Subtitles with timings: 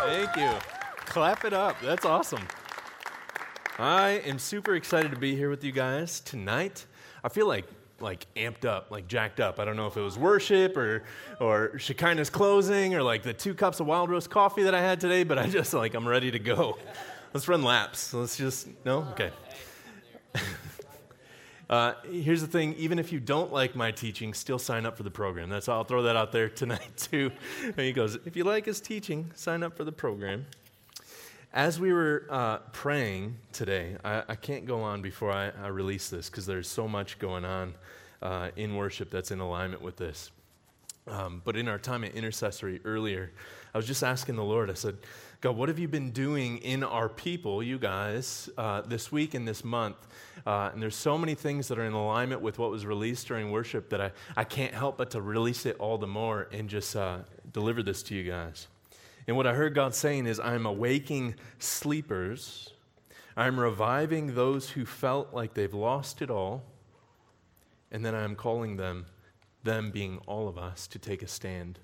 [0.00, 0.50] Thank you.
[1.06, 1.76] Clap it up.
[1.82, 2.42] That's awesome.
[3.78, 6.86] I am super excited to be here with you guys tonight.
[7.22, 7.64] I feel like
[8.00, 9.58] like amped up, like jacked up.
[9.58, 11.02] I don't know if it was worship or
[11.40, 15.00] or Shekinah's closing or like the two cups of wild roast coffee that I had
[15.00, 16.78] today, but I just like I'm ready to go.
[17.34, 18.14] Let's run laps.
[18.14, 19.30] Let's just no, okay.
[21.68, 25.02] Uh, here's the thing even if you don't like my teaching, still sign up for
[25.02, 25.50] the program.
[25.50, 27.30] That's I'll throw that out there tonight, too.
[27.62, 30.46] And he goes, If you like his teaching, sign up for the program.
[31.52, 36.10] As we were uh, praying today, I, I, can't go on before I, I release
[36.10, 37.74] this because there's so much going on
[38.20, 40.30] uh, in worship that's in alignment with this.
[41.06, 43.32] Um, but in our time at intercessory earlier,
[43.74, 44.98] I was just asking the Lord, I said,
[45.40, 49.46] God, what have you been doing in our people, you guys, uh, this week and
[49.46, 50.08] this month?
[50.44, 53.52] Uh, and there's so many things that are in alignment with what was released during
[53.52, 56.96] worship that I, I can't help but to release it all the more and just
[56.96, 57.18] uh,
[57.52, 58.66] deliver this to you guys.
[59.28, 62.72] And what I heard God saying is, I'm awaking sleepers,
[63.36, 66.64] I'm reviving those who felt like they've lost it all,
[67.92, 69.06] and then I'm calling them,
[69.62, 71.78] them being all of us, to take a stand.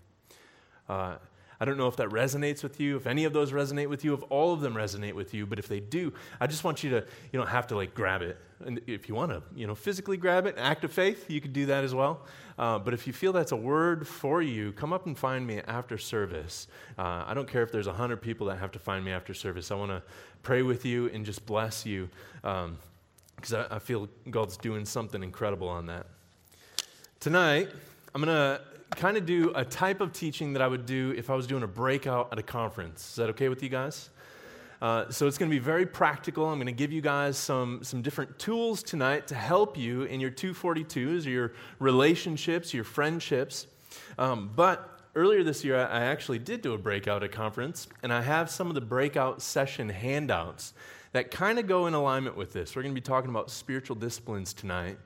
[0.88, 1.18] Uh,
[1.60, 4.14] I don't know if that resonates with you, if any of those resonate with you,
[4.14, 6.90] if all of them resonate with you, but if they do, I just want you
[6.90, 6.96] to,
[7.32, 8.38] you don't have to like grab it.
[8.64, 11.52] And if you want to, you know, physically grab it, act of faith, you could
[11.52, 12.22] do that as well.
[12.58, 15.60] Uh, but if you feel that's a word for you, come up and find me
[15.66, 16.66] after service.
[16.98, 19.70] Uh, I don't care if there's 100 people that have to find me after service.
[19.70, 20.02] I want to
[20.42, 22.08] pray with you and just bless you
[22.42, 26.06] because um, I, I feel God's doing something incredible on that.
[27.20, 27.68] Tonight,
[28.14, 31.30] I'm going to kind of do a type of teaching that I would do if
[31.30, 33.10] I was doing a breakout at a conference.
[33.10, 34.10] Is that okay with you guys?
[34.82, 36.46] Uh, so it's going to be very practical.
[36.46, 40.20] I'm going to give you guys some, some different tools tonight to help you in
[40.20, 43.66] your 242s, your relationships, your friendships.
[44.18, 48.12] Um, but earlier this year, I actually did do a breakout at a conference, and
[48.12, 50.74] I have some of the breakout session handouts
[51.12, 52.74] that kind of go in alignment with this.
[52.74, 54.98] We're going to be talking about spiritual disciplines tonight.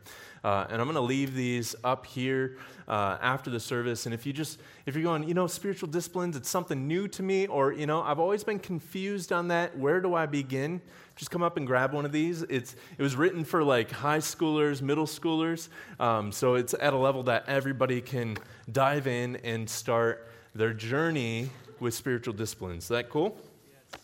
[0.44, 2.56] Uh, and I'm going to leave these up here
[2.86, 4.06] uh, after the service.
[4.06, 7.22] And if you just, if you're going, you know, spiritual disciplines, it's something new to
[7.22, 9.76] me, or, you know, I've always been confused on that.
[9.76, 10.80] Where do I begin?
[11.16, 12.42] Just come up and grab one of these.
[12.42, 15.68] It's, it was written for like high schoolers, middle schoolers.
[15.98, 18.36] Um, so it's at a level that everybody can
[18.70, 21.50] dive in and start their journey
[21.80, 22.84] with spiritual disciplines.
[22.84, 23.36] Is that cool?
[23.68, 24.00] Yes.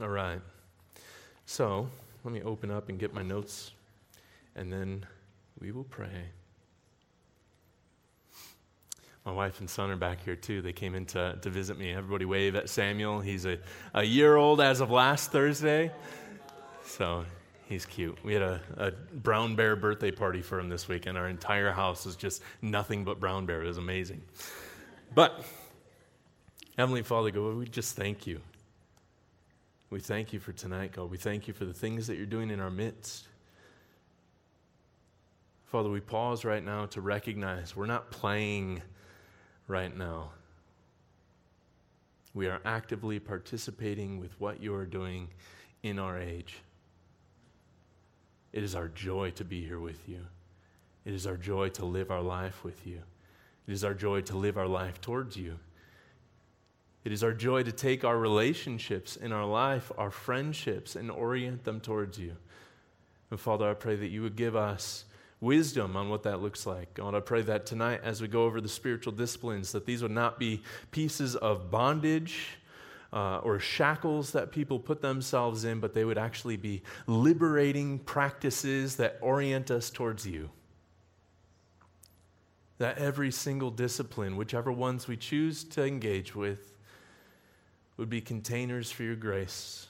[0.00, 0.40] All right.
[1.46, 1.88] So
[2.24, 3.72] let me open up and get my notes,
[4.54, 5.04] and then
[5.64, 6.28] we will pray.
[9.24, 10.60] My wife and son are back here too.
[10.60, 11.94] They came in to, to visit me.
[11.94, 13.20] Everybody wave at Samuel.
[13.20, 13.58] He's a,
[13.94, 15.90] a year old as of last Thursday.
[16.84, 17.24] So
[17.66, 18.22] he's cute.
[18.22, 21.16] We had a, a brown bear birthday party for him this weekend.
[21.16, 23.62] Our entire house was just nothing but brown bear.
[23.62, 24.20] It was amazing.
[25.14, 25.46] But,
[26.76, 28.42] Heavenly Father, God, we just thank you.
[29.88, 31.10] We thank you for tonight, God.
[31.10, 33.28] We thank you for the things that you're doing in our midst.
[35.74, 38.80] Father, we pause right now to recognize we're not playing
[39.66, 40.30] right now.
[42.32, 45.30] We are actively participating with what you are doing
[45.82, 46.62] in our age.
[48.52, 50.20] It is our joy to be here with you.
[51.04, 53.00] It is our joy to live our life with you.
[53.66, 55.58] It is our joy to live our life towards you.
[57.04, 61.64] It is our joy to take our relationships in our life, our friendships, and orient
[61.64, 62.36] them towards you.
[63.32, 65.06] And Father, I pray that you would give us
[65.44, 66.94] wisdom on what that looks like.
[66.94, 70.10] God, I pray that tonight, as we go over the spiritual disciplines, that these would
[70.10, 72.48] not be pieces of bondage
[73.12, 78.96] uh, or shackles that people put themselves in, but they would actually be liberating practices
[78.96, 80.50] that orient us towards you.
[82.78, 86.76] That every single discipline, whichever ones we choose to engage with,
[87.96, 89.86] would be containers for your grace,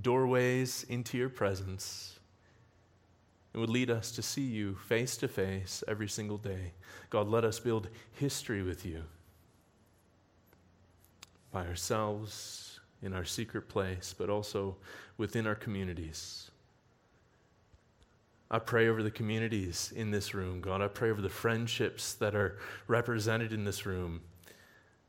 [0.00, 2.17] doorways into your presence
[3.58, 6.72] would lead us to see you face to face every single day.
[7.10, 9.04] God, let us build history with you
[11.52, 14.76] by ourselves in our secret place, but also
[15.16, 16.50] within our communities.
[18.50, 20.80] I pray over the communities in this room, God.
[20.80, 24.22] I pray over the friendships that are represented in this room.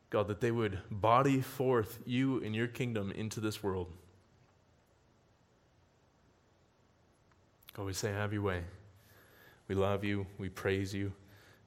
[0.09, 3.91] God, that they would body forth you and your kingdom into this world.
[7.79, 8.61] God, we say, have your way.
[9.69, 10.27] We love you.
[10.37, 11.13] We praise you.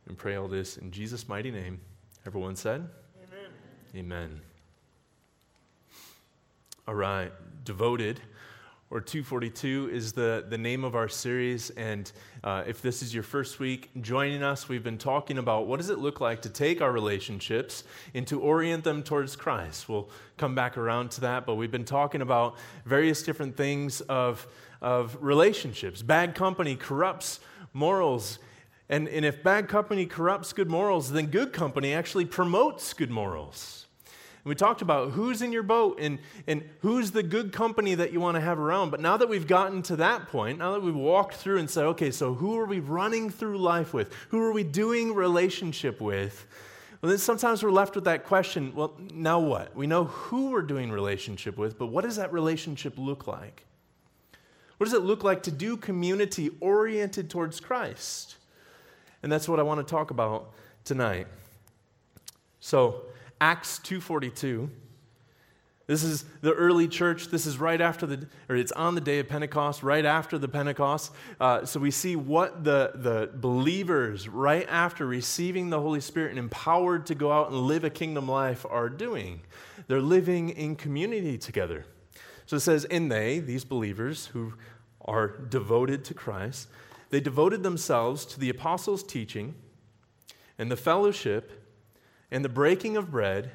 [0.06, 1.81] And pray all this in Jesus' mighty name.
[2.26, 2.87] Everyone said?
[3.17, 3.50] Amen.
[3.97, 4.41] Amen.
[6.87, 7.32] All right.
[7.64, 8.20] Devoted
[8.91, 11.70] or 242 is the, the name of our series.
[11.70, 12.12] And
[12.44, 15.88] uh, if this is your first week joining us, we've been talking about what does
[15.88, 19.88] it look like to take our relationships and to orient them towards Christ.
[19.88, 24.47] We'll come back around to that, but we've been talking about various different things of,
[24.82, 26.02] of relationships.
[26.02, 27.40] Bad company corrupts
[27.73, 28.38] morals.
[28.90, 33.87] And, and if bad company corrupts good morals, then good company actually promotes good morals.
[34.44, 36.19] And we talked about who's in your boat and,
[36.49, 38.90] and who's the good company that you want to have around.
[38.90, 41.85] But now that we've gotten to that point, now that we've walked through and said,
[41.85, 44.12] okay, so who are we running through life with?
[44.31, 46.44] Who are we doing relationship with?
[47.00, 49.76] Well, then sometimes we're left with that question well, now what?
[49.76, 53.64] We know who we're doing relationship with, but what does that relationship look like?
[54.82, 58.34] What does it look like to do community oriented towards Christ?
[59.23, 60.50] And that's what I want to talk about
[60.82, 61.29] tonight.
[62.58, 63.02] So,
[63.40, 64.69] Acts 2:42.
[65.87, 67.29] This is the early church.
[67.29, 70.49] This is right after the, or it's on the day of Pentecost, right after the
[70.49, 71.12] Pentecost.
[71.38, 76.40] Uh, so we see what the, the believers, right after receiving the Holy Spirit and
[76.40, 79.43] empowered to go out and live a kingdom life, are doing.
[79.87, 81.85] They're living in community together.
[82.46, 84.55] So it says, and they, these believers who
[85.04, 86.69] are devoted to Christ,
[87.10, 89.54] they devoted themselves to the apostles' teaching
[90.58, 91.66] and the fellowship
[92.31, 93.52] and the breaking of bread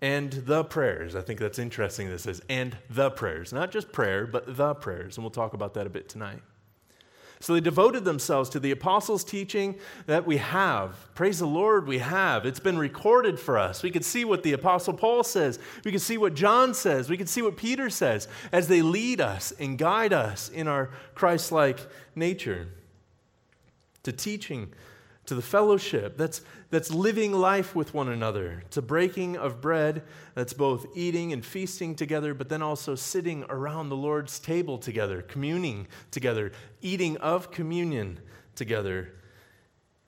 [0.00, 1.14] and the prayers.
[1.14, 2.08] I think that's interesting.
[2.08, 3.52] This is and the prayers.
[3.52, 5.16] Not just prayer, but the prayers.
[5.16, 6.42] And we'll talk about that a bit tonight.
[7.40, 10.96] So they devoted themselves to the apostles' teaching that we have.
[11.14, 12.46] Praise the Lord, we have.
[12.46, 13.82] It's been recorded for us.
[13.82, 15.58] We could see what the apostle Paul says.
[15.84, 17.10] We could see what John says.
[17.10, 20.90] We could see what Peter says as they lead us and guide us in our
[21.14, 21.80] Christ like
[22.14, 22.68] nature.
[24.04, 24.72] To teaching
[25.26, 26.40] to the fellowship that's,
[26.70, 30.02] that's living life with one another, to breaking of bread
[30.34, 35.22] that's both eating and feasting together, but then also sitting around the Lord's table together,
[35.22, 38.18] communing together, eating of communion
[38.54, 39.12] together,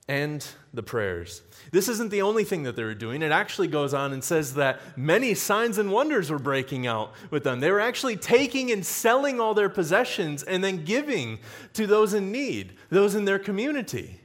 [0.09, 1.43] and the prayers.
[1.71, 3.21] This isn't the only thing that they were doing.
[3.21, 7.43] It actually goes on and says that many signs and wonders were breaking out with
[7.43, 7.59] them.
[7.59, 11.37] They were actually taking and selling all their possessions and then giving
[11.73, 14.18] to those in need, those in their community.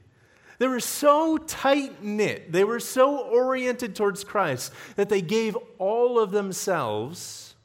[0.57, 6.19] They were so tight knit, they were so oriented towards Christ that they gave all
[6.19, 7.55] of themselves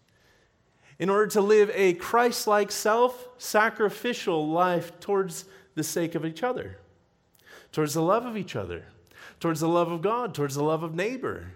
[0.98, 6.42] in order to live a Christ like, self sacrificial life towards the sake of each
[6.42, 6.78] other,
[7.72, 8.84] towards the love of each other,
[9.38, 11.52] towards the love of God, towards the love of neighbor.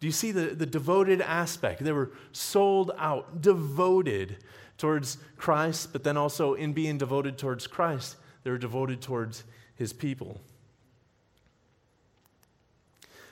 [0.00, 1.84] Do you see the, the devoted aspect?
[1.84, 4.38] They were sold out, devoted
[4.78, 9.44] towards Christ, but then also in being devoted towards Christ, they were devoted towards
[9.82, 10.40] his people.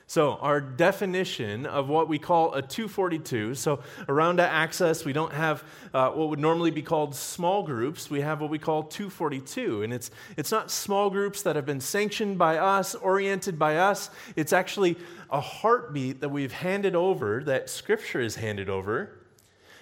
[0.09, 5.63] So, our definition of what we call a 242 so, around Access, we don't have
[5.95, 8.11] uh, what would normally be called small groups.
[8.11, 9.85] We have what we call 242.
[9.85, 14.11] And it's, it's not small groups that have been sanctioned by us, oriented by us.
[14.35, 14.97] It's actually
[15.31, 19.17] a heartbeat that we've handed over, that Scripture has handed over,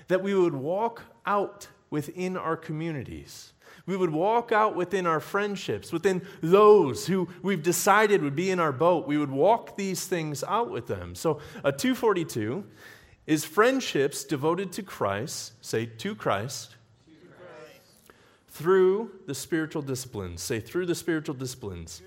[0.08, 3.54] that we would walk out within our communities.
[3.88, 8.60] We would walk out within our friendships, within those who we've decided would be in
[8.60, 9.06] our boat.
[9.06, 11.14] We would walk these things out with them.
[11.14, 12.66] So, a 242
[13.26, 16.76] is friendships devoted to Christ, say to Christ,
[17.06, 17.80] to Christ.
[18.48, 20.42] through the spiritual disciplines.
[20.42, 22.02] Say through the spiritual disciplines.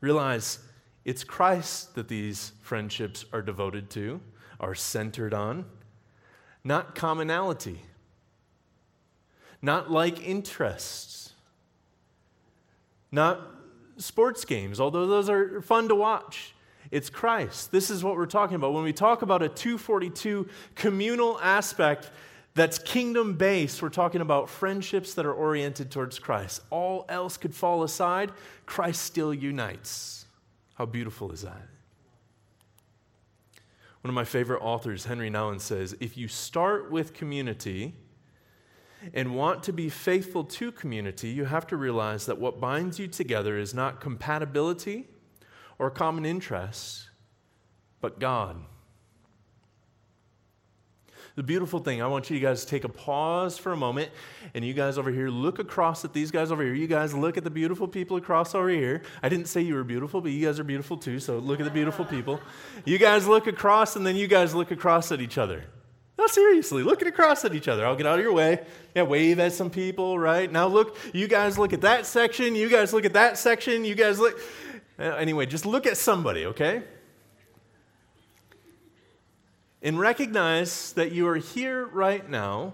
[0.00, 0.58] Realize
[1.04, 4.20] it's Christ that these friendships are devoted to,
[4.58, 5.66] are centered on,
[6.64, 7.82] not commonality
[9.62, 11.32] not like interests,
[13.10, 13.40] not
[13.96, 16.54] sports games, although those are fun to watch.
[16.90, 17.72] It's Christ.
[17.72, 18.72] This is what we're talking about.
[18.72, 22.10] When we talk about a 242 communal aspect
[22.54, 26.62] that's kingdom based, we're talking about friendships that are oriented towards Christ.
[26.70, 28.32] All else could fall aside,
[28.66, 30.26] Christ still unites.
[30.74, 31.68] How beautiful is that?
[34.02, 37.94] One of my favorite authors, Henri Nouwen, says if you start with community,
[39.14, 43.06] and want to be faithful to community, you have to realize that what binds you
[43.06, 45.06] together is not compatibility
[45.78, 47.10] or common interests,
[48.00, 48.56] but God.
[51.34, 54.10] The beautiful thing, I want you guys to take a pause for a moment,
[54.54, 56.72] and you guys over here look across at these guys over here.
[56.72, 59.02] You guys look at the beautiful people across over here.
[59.22, 61.64] I didn't say you were beautiful, but you guys are beautiful too, so look at
[61.64, 62.40] the beautiful people.
[62.86, 65.64] You guys look across, and then you guys look across at each other.
[66.18, 67.84] No, seriously, looking across at each other.
[67.86, 68.64] I'll get out of your way.
[68.94, 70.50] Yeah, wave at some people, right?
[70.50, 72.54] Now look, you guys look at that section.
[72.54, 73.84] You guys look at that section.
[73.84, 74.40] You guys look.
[74.98, 76.82] Uh, anyway, just look at somebody, okay?
[79.82, 82.72] And recognize that you are here right now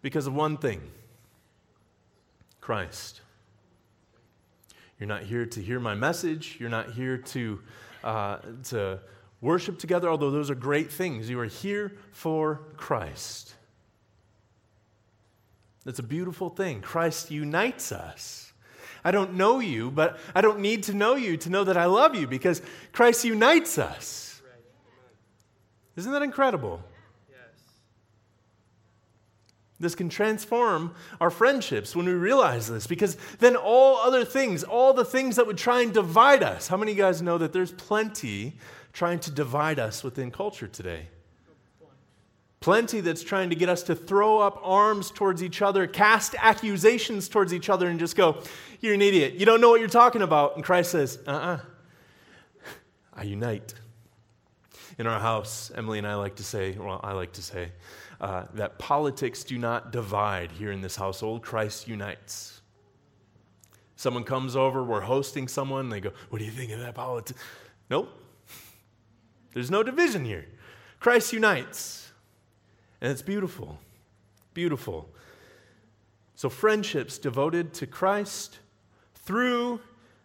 [0.00, 0.80] because of one thing
[2.62, 3.20] Christ.
[4.98, 6.56] You're not here to hear my message.
[6.58, 7.60] You're not here to,
[8.02, 9.00] uh, to
[9.44, 11.28] worship together, although those are great things.
[11.28, 13.54] You are here for Christ.
[15.84, 16.80] That's a beautiful thing.
[16.80, 18.52] Christ unites us.
[19.04, 21.84] I don't know you, but I don't need to know you to know that I
[21.84, 24.40] love you because Christ unites us.
[25.94, 26.82] Isn't that incredible?
[29.78, 34.94] This can transform our friendships when we realize this because then all other things, all
[34.94, 37.52] the things that would try and divide us, how many of you guys know that
[37.52, 38.56] there's plenty
[38.94, 41.08] trying to divide us within culture today?
[42.60, 47.28] Plenty that's trying to get us to throw up arms towards each other, cast accusations
[47.28, 48.42] towards each other, and just go,
[48.80, 49.34] You're an idiot.
[49.34, 50.56] You don't know what you're talking about.
[50.56, 51.56] And Christ says, Uh uh-uh.
[51.56, 51.58] uh
[53.12, 53.74] I unite.
[54.98, 57.72] In our house, Emily and I like to say, well, I like to say,
[58.20, 61.42] uh, that politics do not divide here in this household.
[61.42, 62.62] Christ unites.
[63.96, 67.38] Someone comes over, we're hosting someone, they go, What do you think of that politics?
[67.90, 68.23] Nope.
[69.54, 70.46] There's no division here.
[71.00, 72.12] Christ unites.
[73.00, 73.78] And it's beautiful.
[74.52, 75.08] Beautiful.
[76.34, 78.58] So, friendships devoted to Christ
[79.14, 79.80] through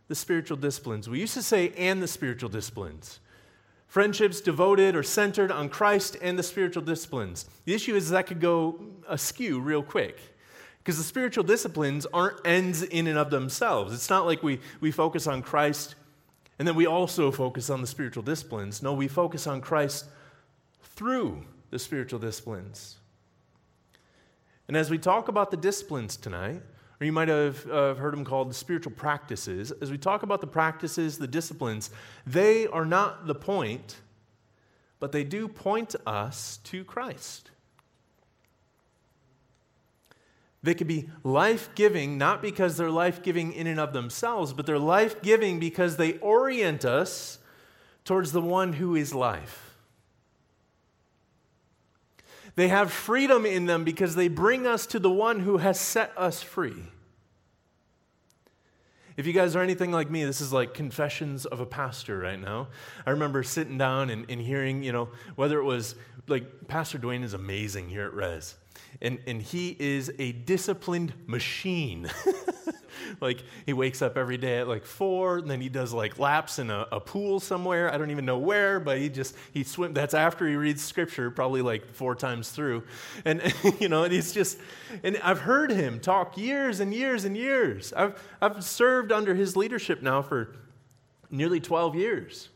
[0.08, 1.08] the spiritual disciplines.
[1.08, 3.20] We used to say, and the spiritual disciplines.
[3.88, 7.46] Friendships devoted or centered on Christ and the spiritual disciplines.
[7.66, 10.20] The issue is that could go askew real quick
[10.80, 13.94] because the spiritual disciplines aren't ends in and of themselves.
[13.94, 15.96] It's not like we, we focus on Christ
[16.60, 18.84] and then we also focus on the spiritual disciplines.
[18.84, 20.06] No, we focus on Christ
[20.84, 22.98] through the spiritual disciplines.
[24.68, 26.62] And as we talk about the disciplines tonight,
[27.00, 30.42] or you might have uh, heard them called the spiritual practices, as we talk about
[30.42, 31.92] the practices, the disciplines,
[32.28, 33.96] they are not the point,
[35.00, 37.52] but they do point us to Christ.
[40.62, 44.66] They can be life giving, not because they're life giving in and of themselves, but
[44.66, 47.40] they're life giving because they orient us
[48.04, 49.76] towards the one who is life.
[52.56, 56.12] They have freedom in them because they bring us to the one who has set
[56.18, 56.88] us free.
[59.16, 62.40] If you guys are anything like me, this is like confessions of a pastor right
[62.40, 62.70] now.
[63.06, 65.96] I remember sitting down and, and hearing, you know, whether it was
[66.28, 68.56] like Pastor Dwayne is amazing here at Res,
[69.02, 72.10] and, and he is a disciplined machine.
[73.22, 76.60] like he wakes up every day at like four, and then he does like laps
[76.60, 77.94] in a, a pool somewhere.
[77.94, 79.94] I don't even know where, but he just he swim.
[79.94, 82.84] That's after he reads scripture, probably like four times through,
[83.26, 83.42] and
[83.80, 84.58] you know, and he's just.
[85.04, 87.94] And I've heard him talk years and years and years.
[87.94, 90.56] I've I've served under his leadership now for
[91.30, 92.50] nearly 12 years,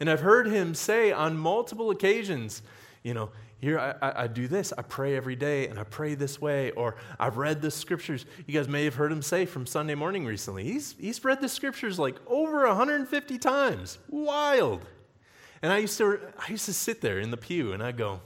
[0.00, 2.62] and I've heard him say on multiple occasions,
[3.02, 3.30] you know,
[3.64, 4.72] here I, I, do this.
[4.76, 6.70] I pray every day and i pray this way.
[6.72, 8.26] Or i've read the scriptures.
[8.46, 11.48] You guys may have heard him say from sunday morning recently he's, he's read the
[11.48, 13.98] scriptures like over 150 times.
[14.08, 14.84] Wild.
[15.62, 18.20] And i used to i used to sit there in the pew and i go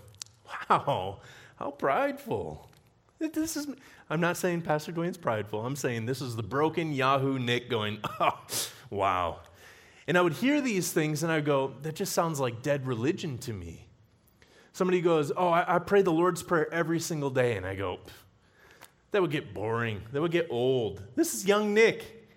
[0.71, 1.21] wow
[1.57, 2.69] how prideful.
[3.19, 3.69] This is
[4.11, 5.65] i'm not saying pastor dwayne's prideful.
[5.65, 8.39] I'm saying this is the broken yahoo nick going oh
[8.91, 9.41] wow.
[10.07, 13.39] And i would hear these things and i go that just sounds like dead religion
[13.39, 13.88] to me
[14.79, 17.57] Somebody goes, Oh, I, I pray the Lord's Prayer every single day.
[17.57, 17.99] And I go,
[19.11, 20.03] That would get boring.
[20.13, 21.03] That would get old.
[21.17, 22.29] This is young Nick.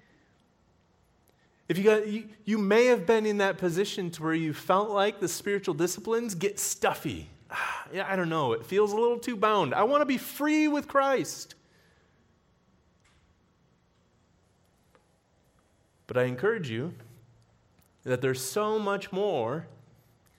[1.70, 4.90] If you, got, you, you may have been in that position to where you felt
[4.90, 7.30] like the spiritual disciplines get stuffy.
[7.52, 8.54] Ah, yeah, I don't know.
[8.54, 9.76] It feels a little too bound.
[9.76, 11.54] I want to be free with Christ.
[16.08, 16.96] But I encourage you
[18.02, 19.68] that there's so much more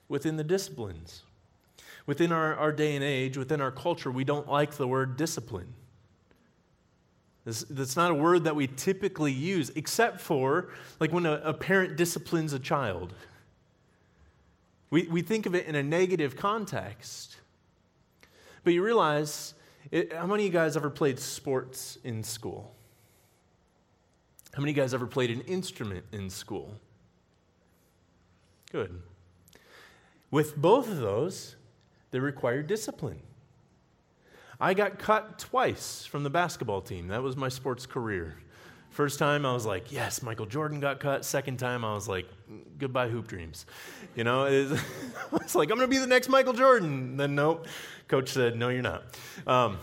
[0.08, 1.22] within the disciplines.
[2.06, 5.72] Within our, our day and age, within our culture, we don't like the word discipline.
[7.44, 11.96] That's not a word that we typically use, except for like when a, a parent
[11.96, 13.14] disciplines a child.
[14.90, 17.36] We, we think of it in a negative context.
[18.62, 19.54] But you realize,
[19.90, 22.74] it, how many of you guys ever played sports in school?
[24.54, 26.74] How many of you guys ever played an instrument in school?
[28.70, 29.02] Good.
[30.30, 31.56] With both of those,
[32.12, 33.20] they require discipline.
[34.60, 37.08] I got cut twice from the basketball team.
[37.08, 38.36] That was my sports career.
[38.90, 41.24] First time I was like, yes, Michael Jordan got cut.
[41.24, 42.28] Second time I was like,
[42.78, 43.66] goodbye hoop dreams.
[44.14, 47.16] You know, it's like, I'm going to be the next Michael Jordan.
[47.16, 47.66] Then nope.
[48.06, 49.02] Coach said, no, you're not.
[49.46, 49.78] Um,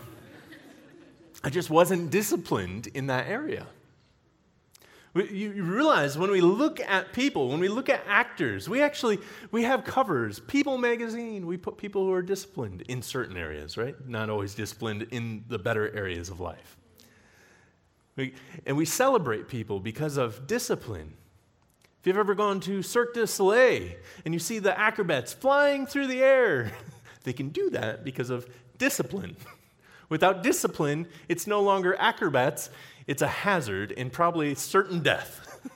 [1.42, 3.66] I just wasn't disciplined in that area.
[5.12, 9.18] You realize when we look at people, when we look at actors, we actually
[9.50, 10.38] we have covers.
[10.38, 13.96] People magazine, we put people who are disciplined in certain areas, right?
[14.08, 16.76] Not always disciplined in the better areas of life.
[18.14, 18.34] We,
[18.66, 21.14] and we celebrate people because of discipline.
[22.00, 23.90] If you've ever gone to Cirque du Soleil
[24.24, 26.70] and you see the acrobats flying through the air,
[27.24, 28.46] they can do that because of
[28.78, 29.36] discipline.
[30.08, 32.70] Without discipline, it's no longer acrobats,
[33.06, 35.46] it's a hazard and probably certain death.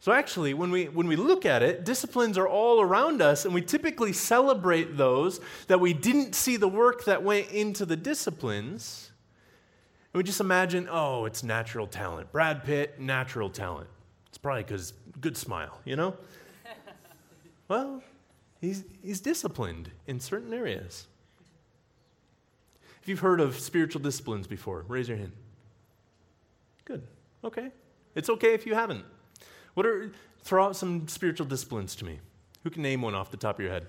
[0.00, 3.54] so, actually, when we, when we look at it, disciplines are all around us, and
[3.54, 9.10] we typically celebrate those that we didn't see the work that went into the disciplines.
[10.12, 12.32] And we just imagine, oh, it's natural talent.
[12.32, 13.88] Brad Pitt, natural talent.
[14.28, 16.16] It's probably because good smile, you know?
[17.68, 18.02] well,
[18.60, 21.06] he's, he's disciplined in certain areas.
[23.10, 25.32] You've heard of spiritual disciplines before, raise your hand.
[26.84, 27.08] Good.
[27.42, 27.72] Okay.
[28.14, 29.04] It's okay if you haven't.
[29.74, 30.12] What are
[30.44, 32.20] throw out some spiritual disciplines to me?
[32.62, 33.88] Who can name one off the top of your head?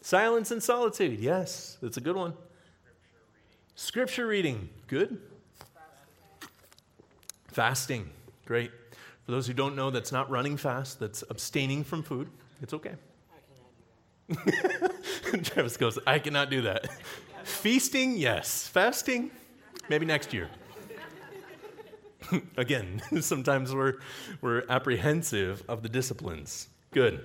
[0.00, 1.20] Silence and solitude.
[1.20, 2.32] Yes, that's a good one.
[3.74, 4.70] Scripture reading.
[4.86, 5.20] Good.
[7.48, 8.08] Fasting.
[8.46, 8.70] Great.
[9.26, 12.30] For those who don't know, that's not running fast, that's abstaining from food.
[12.62, 12.94] It's okay.
[15.42, 16.88] Travis goes, I cannot do that.
[17.44, 18.68] Feasting, yes.
[18.68, 19.30] Fasting,
[19.88, 20.48] maybe next year.
[22.56, 23.94] Again, sometimes we're,
[24.40, 26.68] we're apprehensive of the disciplines.
[26.92, 27.24] Good.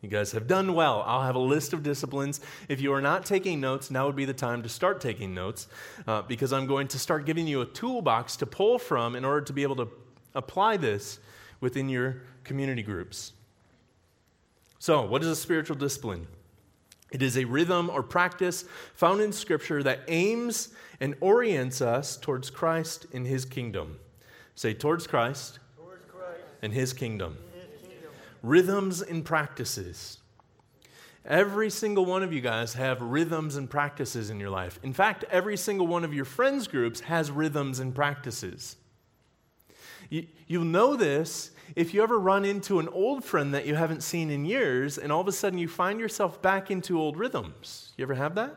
[0.00, 1.02] You guys have done well.
[1.06, 2.40] I'll have a list of disciplines.
[2.68, 5.66] If you are not taking notes, now would be the time to start taking notes
[6.06, 9.40] uh, because I'm going to start giving you a toolbox to pull from in order
[9.40, 9.88] to be able to
[10.34, 11.20] apply this
[11.60, 13.32] within your community groups.
[14.78, 16.26] So, what is a spiritual discipline?
[17.14, 18.64] It is a rhythm or practice
[18.96, 24.00] found in Scripture that aims and orients us towards Christ and His kingdom.
[24.56, 26.42] Say, towards Christ, towards Christ.
[26.60, 27.38] and His kingdom.
[27.54, 28.10] His kingdom.
[28.42, 30.18] Rhythms and practices.
[31.24, 34.80] Every single one of you guys have rhythms and practices in your life.
[34.82, 38.74] In fact, every single one of your friends' groups has rhythms and practices.
[40.10, 44.02] You, will know this if you ever run into an old friend that you haven't
[44.02, 47.92] seen in years and all of a sudden you find yourself back into old rhythms.
[47.96, 48.56] You ever have that?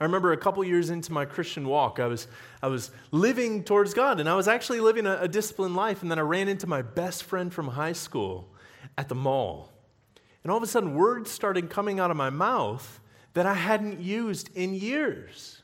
[0.00, 2.26] I remember a couple years into my Christian walk, I was,
[2.62, 6.00] I was living towards God and I was actually living a, a disciplined life.
[6.00, 8.48] And then I ran into my best friend from high school
[8.96, 9.70] at the mall.
[10.42, 13.00] And all of a sudden, words started coming out of my mouth
[13.34, 15.62] that I hadn't used in years.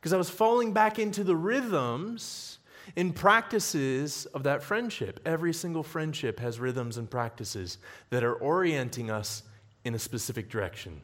[0.00, 2.58] Because I was falling back into the rhythms
[2.96, 5.20] in practices of that friendship.
[5.24, 7.78] Every single friendship has rhythms and practices
[8.10, 9.42] that are orienting us
[9.84, 11.00] in a specific direction.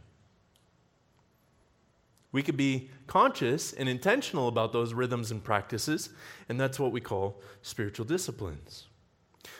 [2.30, 6.10] We could be conscious and intentional about those rhythms and practices,
[6.48, 8.86] and that's what we call spiritual disciplines.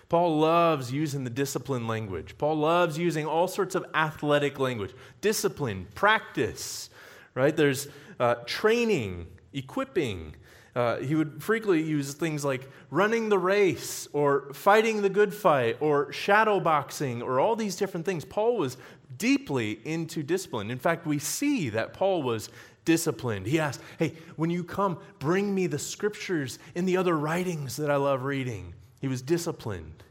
[0.09, 2.37] Paul loves using the discipline language.
[2.37, 6.91] Paul loves using all sorts of athletic language discipline, practice,
[7.35, 7.57] right?
[7.57, 7.89] There's
[8.21, 10.35] uh, training, equipping,
[10.75, 15.77] uh, he would frequently use things like running the race or fighting the good fight
[15.81, 18.25] or shadow boxing or all these different things.
[18.25, 18.77] Paul was
[19.17, 20.71] deeply into discipline.
[20.71, 22.51] In fact, we see that Paul was
[22.85, 23.47] disciplined.
[23.47, 27.91] He asked, Hey, when you come, bring me the scriptures and the other writings that
[27.91, 28.75] I love reading.
[29.01, 30.05] He was disciplined.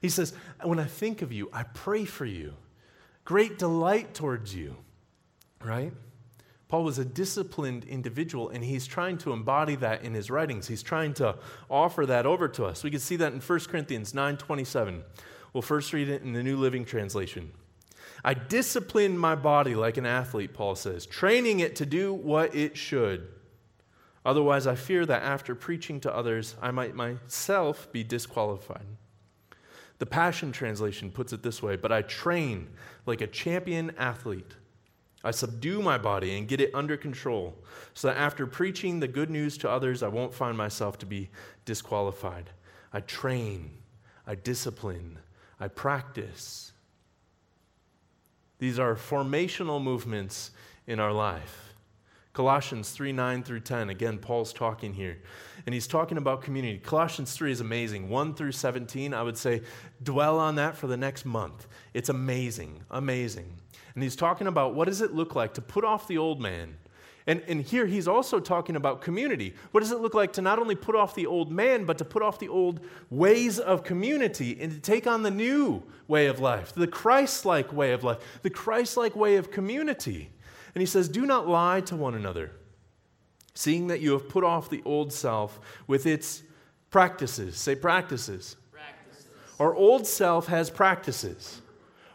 [0.00, 2.54] He says, When I think of you, I pray for you.
[3.24, 4.76] Great delight towards you,
[5.62, 5.92] right?
[6.70, 10.68] Paul was a disciplined individual, and he's trying to embody that in his writings.
[10.68, 11.34] He's trying to
[11.68, 12.84] offer that over to us.
[12.84, 15.02] We can see that in 1 Corinthians 9.27.
[15.52, 17.50] We'll first read it in the New Living Translation.
[18.24, 22.76] I discipline my body like an athlete, Paul says, training it to do what it
[22.76, 23.26] should.
[24.24, 28.86] Otherwise, I fear that after preaching to others, I might myself be disqualified.
[29.98, 32.68] The Passion Translation puts it this way But I train
[33.06, 34.54] like a champion athlete.
[35.22, 37.54] I subdue my body and get it under control
[37.92, 41.28] so that after preaching the good news to others, I won't find myself to be
[41.64, 42.50] disqualified.
[42.92, 43.70] I train,
[44.26, 45.18] I discipline,
[45.58, 46.72] I practice.
[48.58, 50.52] These are formational movements
[50.86, 51.74] in our life.
[52.32, 53.90] Colossians 3 9 through 10.
[53.90, 55.18] Again, Paul's talking here.
[55.66, 56.78] And he's talking about community.
[56.78, 58.08] Colossians 3 is amazing.
[58.08, 59.62] 1 through 17, I would say,
[60.02, 61.66] dwell on that for the next month.
[61.92, 63.59] It's amazing, amazing.
[63.94, 66.76] And he's talking about what does it look like to put off the old man.
[67.26, 69.54] And, and here he's also talking about community.
[69.72, 72.04] What does it look like to not only put off the old man, but to
[72.04, 76.40] put off the old ways of community and to take on the new way of
[76.40, 80.30] life, the Christ like way of life, the Christ like way of community?
[80.74, 82.52] And he says, Do not lie to one another.
[83.54, 86.42] seeing that you have put off the old self with its
[86.90, 87.56] practices.
[87.56, 88.56] Say practices.
[88.72, 89.26] practices.
[89.58, 91.60] Our old self has practices.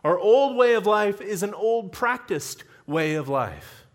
[0.06, 3.88] Our old way of life is an old practiced way of life.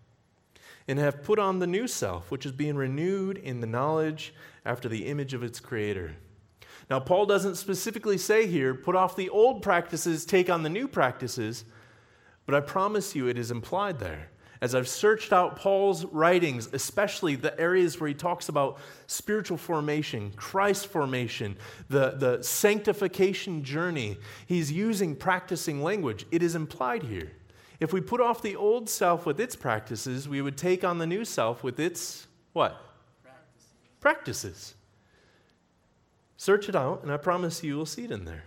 [0.88, 4.88] And have put on the new self, which is being renewed in the knowledge after
[4.88, 6.16] the image of its creator.
[6.90, 10.88] Now, Paul doesn't specifically say here, put off the old practices, take on the new
[10.88, 11.64] practices,
[12.44, 14.29] but I promise you it is implied there.
[14.60, 20.32] As I've searched out Paul's writings, especially the areas where he talks about spiritual formation,
[20.36, 21.56] Christ formation,
[21.88, 26.26] the, the sanctification journey, he's using practicing language.
[26.30, 27.32] It is implied here.
[27.80, 31.06] If we put off the old self with its practices, we would take on the
[31.06, 32.76] new self with its what?
[33.22, 33.68] Practices.
[34.00, 34.74] practices.
[36.36, 38.44] Search it out, and I promise you will see it in there.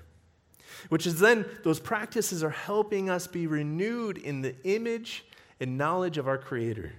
[0.90, 5.26] Which is then, those practices are helping us be renewed in the image
[5.60, 6.94] and knowledge of our Creator.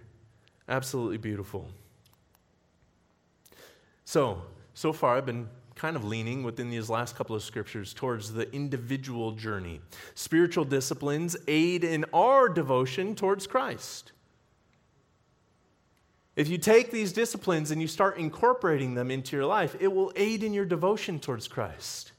[0.69, 1.69] Absolutely beautiful.
[4.05, 4.43] So,
[4.75, 8.51] so far, I've been kind of leaning within these last couple of scriptures towards the
[8.55, 9.81] individual journey.
[10.15, 14.13] Spiritual disciplines aid in our devotion towards Christ.
[16.37, 20.13] If you take these disciplines and you start incorporating them into your life, it will
[20.17, 22.13] aid in your devotion towards Christ.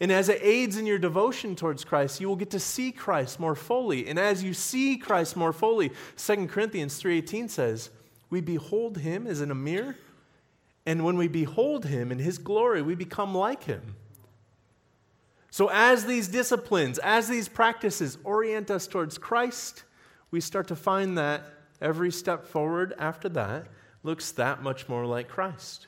[0.00, 3.38] And as it aids in your devotion towards Christ, you will get to see Christ
[3.38, 4.08] more fully.
[4.08, 7.90] And as you see Christ more fully, 2 Corinthians 3:18 says,
[8.28, 9.96] "We behold him as in a mirror,
[10.84, 13.96] and when we behold him in his glory, we become like him."
[15.50, 19.84] So as these disciplines, as these practices orient us towards Christ,
[20.32, 21.44] we start to find that
[21.80, 23.68] every step forward after that
[24.02, 25.86] looks that much more like Christ.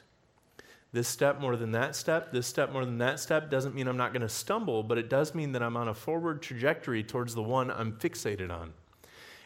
[0.92, 3.96] This step more than that step, this step more than that step doesn't mean I'm
[3.96, 7.34] not going to stumble, but it does mean that I'm on a forward trajectory towards
[7.34, 8.72] the one I'm fixated on.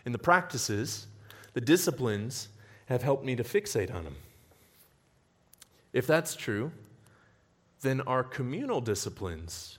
[0.05, 1.07] And the practices,
[1.55, 2.49] the disciplines,
[2.87, 4.17] have helped me to fixate on them.
[5.93, 6.71] If that's true,
[7.81, 9.79] then our communal disciplines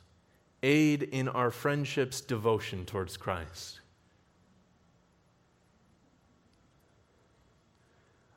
[0.64, 3.82] aid in our friendship's devotion towards Christ.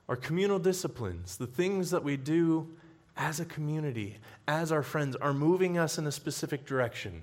[0.09, 2.69] our communal disciplines, the things that we do
[3.17, 7.23] as a community, as our friends, are moving us in a specific direction.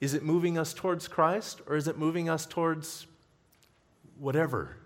[0.00, 3.06] Is it moving us towards Christ or is it moving us towards
[4.18, 4.76] whatever?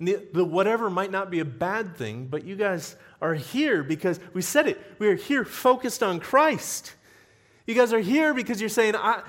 [0.00, 4.20] The, the, whatever might not be a bad thing, but you guys are here because
[4.32, 4.80] we said it.
[5.00, 6.94] We are here focused on Christ.
[7.66, 9.22] You guys are here because you're saying, I,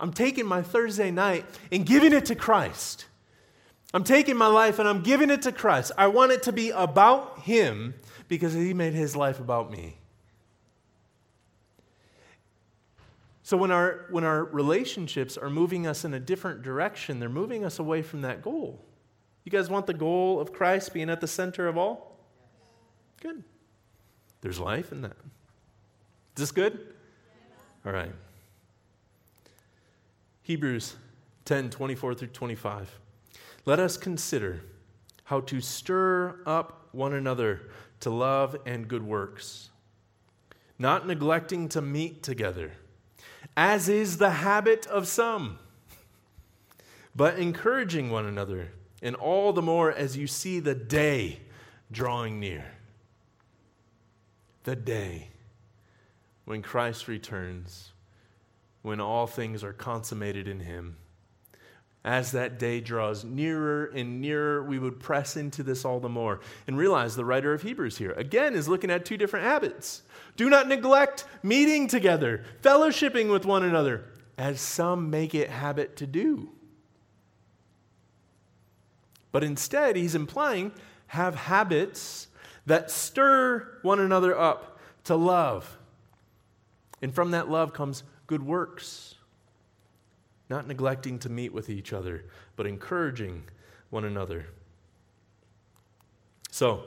[0.00, 3.06] I'm taking my Thursday night and giving it to Christ.
[3.96, 5.90] I'm taking my life and I'm giving it to Christ.
[5.96, 7.94] I want it to be about Him
[8.28, 9.96] because He made His life about me.
[13.42, 17.64] So when our, when our relationships are moving us in a different direction, they're moving
[17.64, 18.84] us away from that goal.
[19.44, 22.20] You guys want the goal of Christ being at the center of all?
[23.22, 23.44] Good.
[24.42, 25.16] There's life in that.
[26.36, 26.92] Is this good?
[27.86, 28.12] All right.
[30.42, 30.96] Hebrews
[31.46, 33.00] 10 24 through 25.
[33.66, 34.62] Let us consider
[35.24, 37.62] how to stir up one another
[37.98, 39.70] to love and good works,
[40.78, 42.74] not neglecting to meet together,
[43.56, 45.58] as is the habit of some,
[47.16, 48.70] but encouraging one another,
[49.02, 51.40] and all the more as you see the day
[51.90, 52.66] drawing near.
[54.62, 55.30] The day
[56.44, 57.92] when Christ returns,
[58.82, 60.98] when all things are consummated in Him
[62.06, 66.38] as that day draws nearer and nearer, we would press into this all the more.
[66.68, 70.02] And realize the writer of Hebrews here, again, is looking at two different habits.
[70.36, 74.04] Do not neglect meeting together, fellowshipping with one another,
[74.38, 76.50] as some make it habit to do.
[79.32, 80.70] But instead, he's implying
[81.08, 82.28] have habits
[82.66, 85.76] that stir one another up to love.
[87.02, 89.15] And from that love comes good works
[90.48, 93.44] not neglecting to meet with each other, but encouraging
[93.90, 94.46] one another.
[96.50, 96.84] So,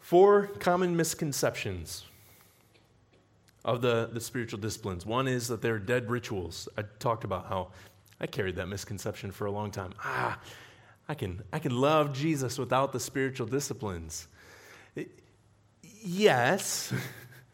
[0.00, 2.04] four common misconceptions
[3.64, 5.04] of the, the spiritual disciplines.
[5.04, 6.68] One is that they're dead rituals.
[6.78, 7.68] I talked about how
[8.20, 9.92] I carried that misconception for a long time.
[10.02, 10.38] Ah,
[11.08, 14.28] I can, I can love Jesus without the spiritual disciplines.
[15.82, 16.92] yes,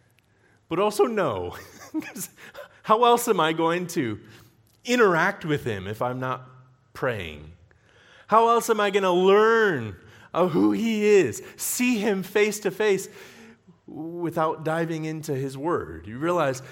[0.69, 1.57] but also no.
[2.83, 4.19] How else am I going to
[4.85, 6.49] interact with Him if I'm not
[6.93, 7.53] praying?
[8.27, 9.97] How else am I going to learn
[10.35, 13.09] of who He is, see Him face to face?
[13.87, 16.07] without diving into his word.
[16.07, 16.63] You realize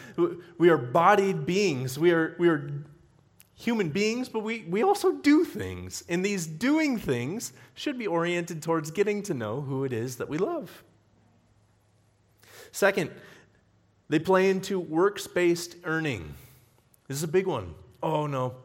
[0.58, 1.98] we are bodied beings.
[1.98, 2.70] We are, we are
[3.54, 6.02] human beings, but we, we also do things.
[6.08, 10.28] And these doing things should be oriented towards getting to know who it is that
[10.28, 10.82] we love.
[12.72, 13.10] Second,
[14.10, 16.34] they play into works based earning.
[17.08, 17.74] This is a big one.
[18.02, 18.56] Oh, no.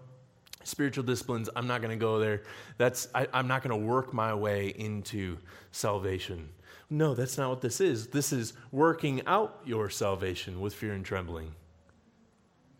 [0.63, 2.41] Spiritual disciplines, I'm not going to go there.
[2.79, 5.37] That's, I, I'm not going to work my way into
[5.71, 6.49] salvation.
[6.89, 8.07] No, that's not what this is.
[8.07, 11.53] This is working out your salvation with fear and trembling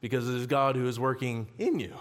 [0.02, 1.94] because it is God who is working in you.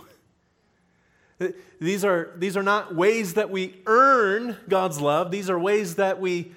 [1.79, 6.21] These are, these are not ways that we earn God's love, these are ways that
[6.21, 6.53] we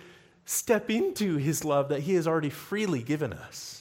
[0.45, 3.76] step into His love that He has already freely given us.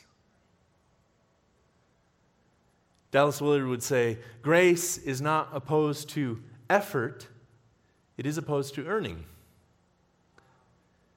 [3.10, 7.28] Dallas Willard would say grace is not opposed to effort,
[8.16, 9.24] it is opposed to earning.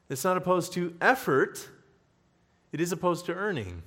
[0.09, 1.69] It's not opposed to effort,
[2.71, 3.83] it is opposed to earning.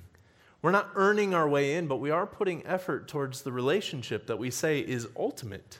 [0.61, 4.39] We're not earning our way in, but we are putting effort towards the relationship that
[4.39, 5.79] we say is ultimate.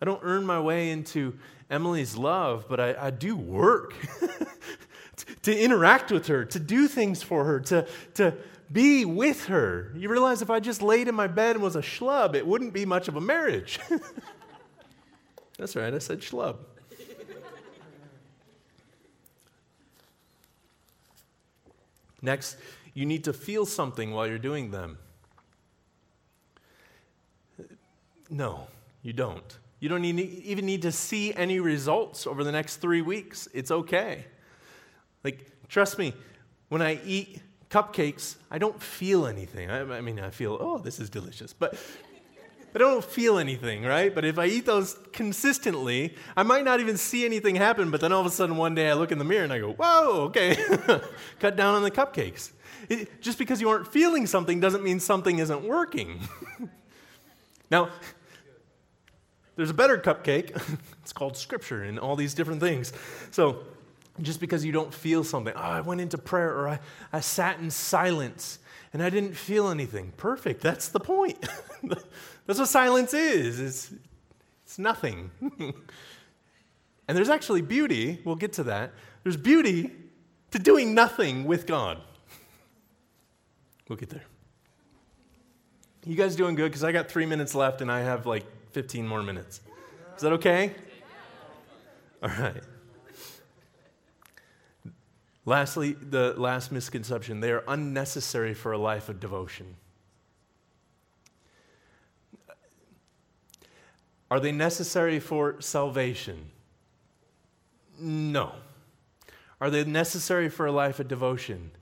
[0.00, 1.36] I don't earn my way into
[1.68, 3.94] Emily's love, but I, I do work
[5.42, 8.34] to interact with her, to do things for her, to, to
[8.72, 9.92] be with her.
[9.96, 12.72] You realize if I just laid in my bed and was a schlub, it wouldn't
[12.72, 13.80] be much of a marriage.
[15.58, 16.56] That's right, I said schlub.
[22.22, 22.56] Next,
[22.94, 24.98] you need to feel something while you're doing them.
[28.28, 28.68] No,
[29.02, 29.58] you don't.
[29.80, 33.48] You don't even need to see any results over the next three weeks.
[33.54, 34.26] It's okay.
[35.24, 36.12] Like, trust me,
[36.68, 39.70] when I eat cupcakes, I don't feel anything.
[39.70, 41.52] I, I mean, I feel, oh, this is delicious.
[41.52, 41.74] But
[42.74, 44.14] I don't feel anything, right?
[44.14, 48.12] But if I eat those consistently, I might not even see anything happen, but then
[48.12, 50.22] all of a sudden one day I look in the mirror and I go, whoa,
[50.26, 50.56] okay,
[51.40, 52.52] cut down on the cupcakes.
[52.88, 56.20] It, just because you aren't feeling something doesn't mean something isn't working.
[57.70, 57.88] now,
[59.56, 60.60] there's a better cupcake.
[61.02, 62.92] it's called Scripture and all these different things.
[63.30, 63.64] So,
[64.22, 66.80] just because you don't feel something, oh, I went into prayer or I,
[67.12, 68.58] I sat in silence
[68.92, 70.12] and I didn't feel anything.
[70.16, 70.62] Perfect.
[70.62, 71.38] That's the point.
[72.46, 73.60] That's what silence is.
[73.60, 73.92] It's,
[74.64, 75.30] it's nothing.
[75.58, 75.74] and
[77.06, 78.92] there's actually beauty, we'll get to that.
[79.22, 79.90] There's beauty
[80.50, 81.98] to doing nothing with God.
[83.88, 84.22] We'll get there.
[86.06, 86.70] You guys doing good?
[86.70, 89.62] Because I got three minutes left and I have like 15 more minutes.
[90.14, 90.72] Is that okay?
[92.22, 92.62] All right.
[95.50, 99.74] Lastly, the last misconception they are unnecessary for a life of devotion.
[104.30, 106.52] Are they necessary for salvation?
[107.98, 108.52] No.
[109.60, 111.72] Are they necessary for a life of devotion?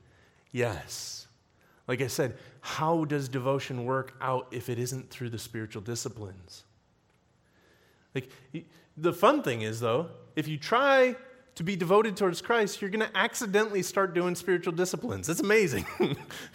[0.51, 1.27] Yes.
[1.87, 6.65] Like I said, how does devotion work out if it isn't through the spiritual disciplines?
[8.15, 8.31] Like,
[8.97, 11.17] the fun thing is, though, if you try
[11.59, 15.29] to be devoted towards Christ, you're going to accidentally start doing spiritual disciplines.
[15.29, 15.87] It's amazing.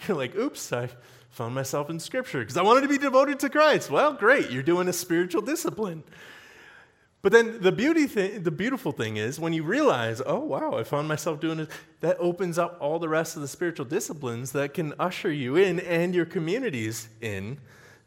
[0.08, 0.88] you're like, oops, I
[1.28, 3.90] found myself in Scripture because I wanted to be devoted to Christ.
[3.90, 6.04] Well, great, you're doing a spiritual discipline.
[7.20, 10.84] But then the beauty thing, the beautiful thing is when you realize, oh wow, I
[10.84, 11.68] found myself doing it,
[12.00, 15.80] that opens up all the rest of the spiritual disciplines that can usher you in
[15.80, 17.58] and your communities in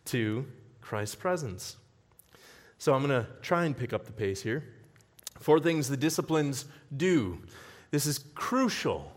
[0.05, 0.47] to
[0.81, 1.75] Christ's presence.
[2.79, 4.63] So I'm going to try and pick up the pace here.
[5.39, 7.39] Four things the disciplines do.
[7.91, 9.11] This is crucial.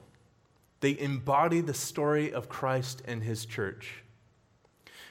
[0.80, 4.02] They embody the story of Christ and his church.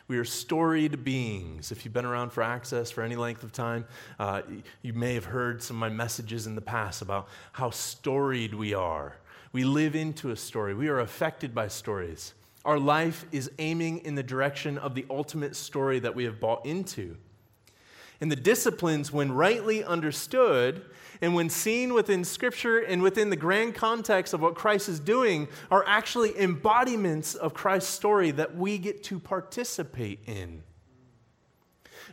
[0.07, 1.71] We are storied beings.
[1.71, 3.85] If you've been around for Access for any length of time,
[4.17, 4.41] uh,
[4.81, 8.73] you may have heard some of my messages in the past about how storied we
[8.73, 9.17] are.
[9.51, 12.33] We live into a story, we are affected by stories.
[12.65, 16.65] Our life is aiming in the direction of the ultimate story that we have bought
[16.65, 17.15] into.
[18.21, 20.85] And the disciplines, when rightly understood,
[21.21, 25.47] and when seen within Scripture and within the grand context of what Christ is doing,
[25.71, 30.63] are actually embodiments of Christ's story that we get to participate in.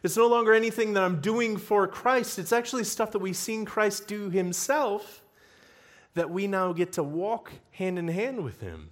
[0.03, 3.64] It's no longer anything that I'm doing for Christ, it's actually stuff that we've seen
[3.64, 5.23] Christ do himself
[6.14, 8.90] that we now get to walk hand in hand with him.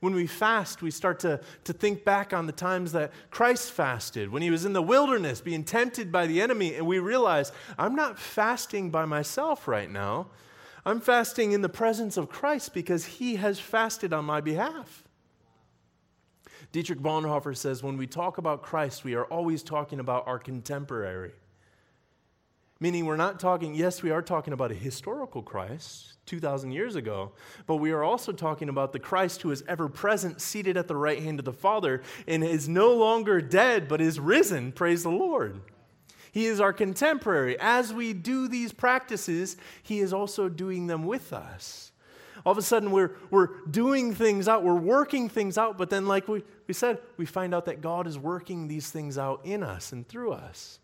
[0.00, 4.30] When we fast, we start to, to think back on the times that Christ fasted,
[4.30, 7.94] when he was in the wilderness being tempted by the enemy, and we realize, I'm
[7.94, 10.28] not fasting by myself right now.
[10.86, 15.04] I'm fasting in the presence of Christ because he has fasted on my behalf.
[16.72, 21.32] Dietrich Bonhoeffer says when we talk about Christ, we are always talking about our contemporary.
[22.82, 27.32] Meaning, we're not talking, yes, we are talking about a historical Christ 2,000 years ago,
[27.66, 30.96] but we are also talking about the Christ who is ever present, seated at the
[30.96, 34.72] right hand of the Father, and is no longer dead, but is risen.
[34.72, 35.60] Praise the Lord.
[36.32, 37.58] He is our contemporary.
[37.60, 41.92] As we do these practices, He is also doing them with us.
[42.46, 46.06] All of a sudden, we're, we're doing things out, we're working things out, but then,
[46.06, 49.62] like we, we said, we find out that God is working these things out in
[49.62, 50.79] us and through us.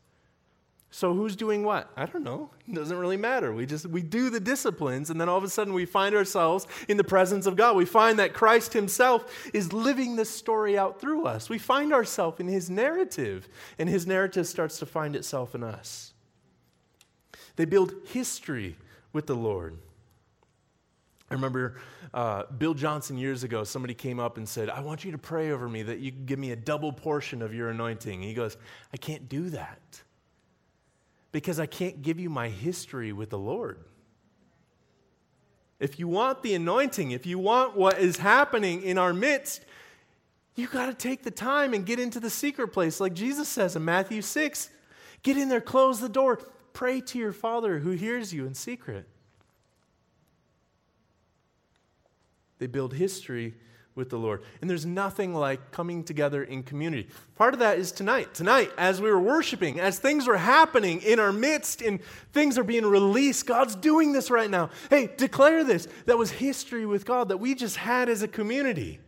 [0.91, 1.91] So who's doing what?
[1.97, 2.51] I don't know.
[2.67, 3.53] It doesn't really matter.
[3.53, 6.67] We just we do the disciplines and then all of a sudden we find ourselves
[6.89, 7.77] in the presence of God.
[7.77, 11.49] We find that Christ himself is living this story out through us.
[11.49, 16.15] We find ourselves in his narrative and his narrative starts to find itself in us.
[17.57, 18.77] They build history
[19.13, 19.77] with the Lord.
[21.31, 21.81] I remember
[22.15, 25.51] uh, Bill Johnson years ago, somebody came up and said, I want you to pray
[25.51, 28.23] over me that you give me a double portion of your anointing.
[28.23, 28.57] He goes,
[28.95, 30.03] I can't do that
[31.33, 33.79] because I can't give you my history with the Lord.
[35.79, 39.65] If you want the anointing, if you want what is happening in our midst,
[40.55, 43.77] you got to take the time and get into the secret place, like Jesus says
[43.77, 44.71] in Matthew 6.
[45.23, 46.39] Get in there, close the door,
[46.73, 49.07] pray to your Father who hears you in secret.
[52.59, 53.55] They build history
[53.97, 54.43] with the Lord.
[54.61, 57.09] And there's nothing like coming together in community.
[57.35, 58.35] Part of that is tonight.
[58.35, 62.01] Tonight, as we were worshiping, as things were happening in our midst and
[62.33, 64.71] things are being released, God's doing this right now.
[64.91, 65.89] Hey, declare this.
[66.05, 69.01] That was history with God that we just had as a community.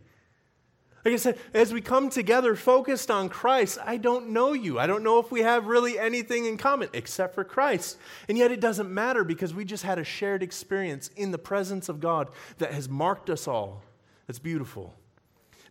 [1.05, 4.79] Like I said, as we come together focused on Christ, I don't know you.
[4.79, 7.97] I don't know if we have really anything in common except for Christ.
[8.27, 11.87] And yet it doesn't matter because we just had a shared experience in the presence
[11.87, 13.83] of God that has marked us all
[14.29, 14.93] that's beautiful.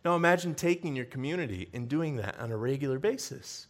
[0.03, 3.67] Now imagine taking your community and doing that on a regular basis.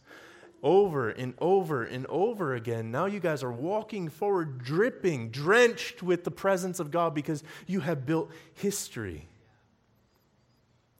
[0.64, 2.90] Over and over and over again.
[2.90, 7.78] Now you guys are walking forward, dripping, drenched with the presence of God because you
[7.78, 9.28] have built history.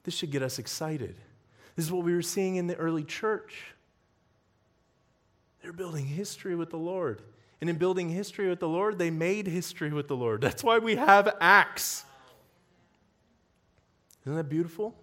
[0.05, 1.17] This should get us excited.
[1.75, 3.75] This is what we were seeing in the early church.
[5.65, 7.23] They're building history with the Lord.
[7.61, 10.43] And in building history with the Lord, they made history with the Lord.
[10.43, 12.05] That's why we have Acts.
[14.25, 14.95] Isn't that beautiful?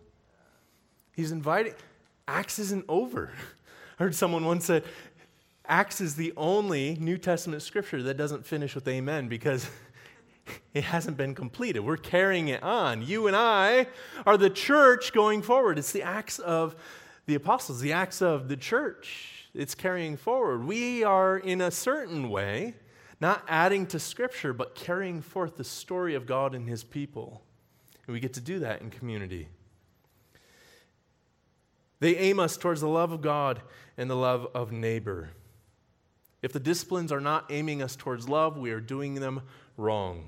[1.14, 1.74] He's inviting.
[2.28, 3.32] Acts isn't over.
[4.00, 4.84] I heard someone once say,
[5.66, 9.70] Acts is the only New Testament scripture that doesn't finish with amen because
[10.74, 11.82] it hasn't been completed.
[11.82, 13.02] We're carrying it on.
[13.02, 13.88] You and I
[14.26, 15.78] are the church going forward.
[15.78, 16.76] It's the acts of
[17.26, 19.50] the apostles, the acts of the church.
[19.54, 20.66] It's carrying forward.
[20.66, 22.76] We are, in a certain way,
[23.20, 27.42] not adding to scripture, but carrying forth the story of God and his people.
[28.08, 29.50] And we get to do that in community.
[32.00, 33.62] They aim us towards the love of God
[33.98, 35.32] and the love of neighbor.
[36.42, 39.42] If the disciplines are not aiming us towards love, we are doing them
[39.76, 40.28] wrong.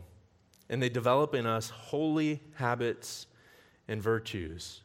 [0.69, 3.27] And they develop in us holy habits
[3.87, 4.81] and virtues,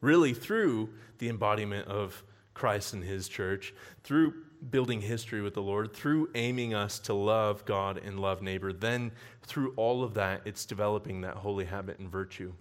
[0.00, 2.22] really through the embodiment of
[2.54, 3.74] Christ and his church,
[4.04, 4.34] through
[4.70, 9.12] building history with the Lord, through aiming us to love God and love neighbor, then
[9.42, 12.52] through all of that, it's developing that holy habit and virtue.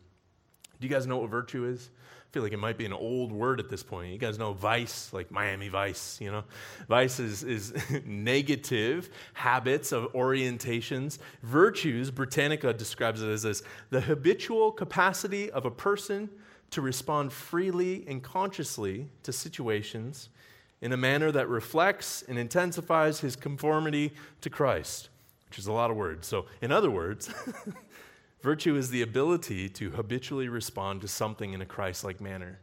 [0.79, 1.89] Do you guys know what virtue is?
[2.27, 4.11] I feel like it might be an old word at this point.
[4.11, 6.43] You guys know vice, like Miami Vice, you know?
[6.87, 7.73] Vice is, is
[8.05, 11.19] negative habits of orientations.
[11.41, 16.29] Virtues, Britannica describes it as this the habitual capacity of a person
[16.69, 20.29] to respond freely and consciously to situations
[20.81, 25.09] in a manner that reflects and intensifies his conformity to Christ,
[25.49, 26.27] which is a lot of words.
[26.27, 27.33] So, in other words,
[28.41, 32.59] virtue is the ability to habitually respond to something in a Christ like manner.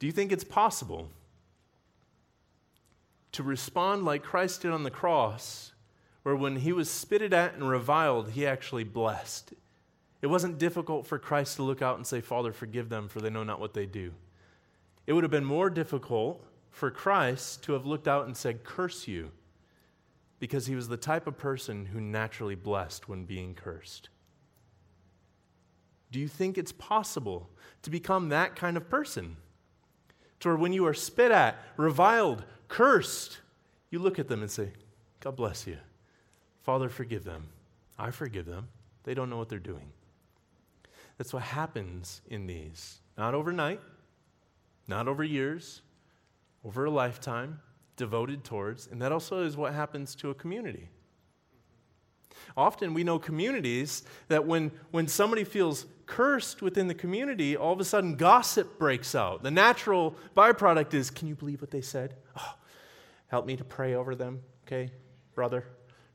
[0.00, 1.10] Do you think it's possible
[3.32, 5.72] to respond like Christ did on the cross,
[6.22, 9.52] where when he was spitted at and reviled, he actually blessed?
[10.22, 13.30] It wasn't difficult for Christ to look out and say, Father, forgive them, for they
[13.30, 14.12] know not what they do.
[15.10, 19.08] It would have been more difficult for Christ to have looked out and said, Curse
[19.08, 19.32] you,
[20.38, 24.08] because he was the type of person who naturally blessed when being cursed.
[26.12, 27.50] Do you think it's possible
[27.82, 29.36] to become that kind of person?
[30.38, 33.40] To where when you are spit at, reviled, cursed,
[33.90, 34.70] you look at them and say,
[35.18, 35.78] God bless you.
[36.62, 37.48] Father, forgive them.
[37.98, 38.68] I forgive them.
[39.02, 39.90] They don't know what they're doing.
[41.18, 43.00] That's what happens in these.
[43.18, 43.80] Not overnight,
[44.90, 45.80] not over years,
[46.62, 47.60] over a lifetime,
[47.96, 48.86] devoted towards.
[48.86, 50.90] And that also is what happens to a community.
[52.56, 57.80] Often we know communities that when, when somebody feels cursed within the community, all of
[57.80, 59.42] a sudden gossip breaks out.
[59.42, 62.16] The natural byproduct is can you believe what they said?
[62.36, 62.54] Oh,
[63.28, 64.90] help me to pray over them, okay,
[65.34, 65.64] brother?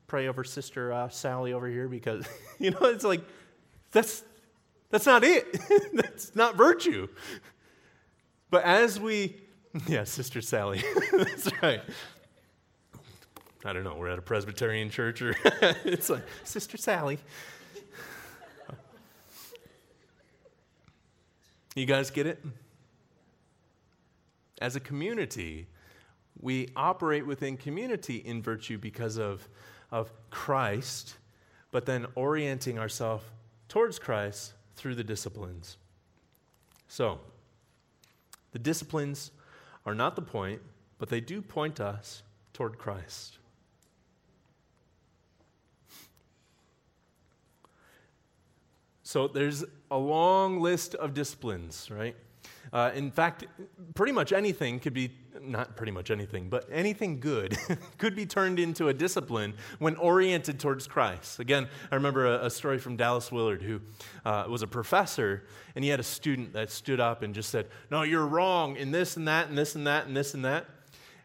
[0.06, 2.26] Pray over Sister uh, Sally over here because,
[2.58, 3.22] you know, it's like,
[3.90, 4.22] that's,
[4.90, 5.58] that's not it.
[5.94, 7.08] that's not virtue.
[8.50, 9.36] But as we,
[9.86, 10.82] yeah, Sister Sally,
[11.12, 11.80] that's right.
[13.64, 15.34] I don't know, we're at a Presbyterian church or
[15.84, 17.18] it's like, Sister Sally.
[21.74, 22.42] You guys get it?
[24.62, 25.66] As a community,
[26.40, 29.46] we operate within community in virtue because of,
[29.90, 31.16] of Christ,
[31.72, 33.24] but then orienting ourselves
[33.68, 35.76] towards Christ through the disciplines.
[36.88, 37.20] So,
[38.56, 39.32] the disciplines
[39.84, 40.62] are not the point,
[40.96, 42.22] but they do point us
[42.54, 43.36] toward Christ.
[49.02, 52.16] So there's a long list of disciplines, right?
[52.72, 53.46] Uh, in fact,
[53.94, 55.10] pretty much anything could be,
[55.40, 57.56] not pretty much anything, but anything good
[57.98, 61.38] could be turned into a discipline when oriented towards Christ.
[61.38, 63.80] Again, I remember a, a story from Dallas Willard, who
[64.24, 65.44] uh, was a professor,
[65.74, 68.90] and he had a student that stood up and just said, No, you're wrong in
[68.90, 70.66] this and that and this and that and this and that.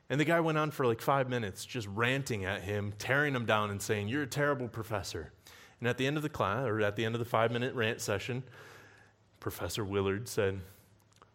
[0.09, 3.45] And the guy went on for like five minutes just ranting at him, tearing him
[3.45, 5.31] down, and saying, You're a terrible professor.
[5.79, 7.73] And at the end of the class, or at the end of the five minute
[7.73, 8.43] rant session,
[9.39, 10.61] Professor Willard said,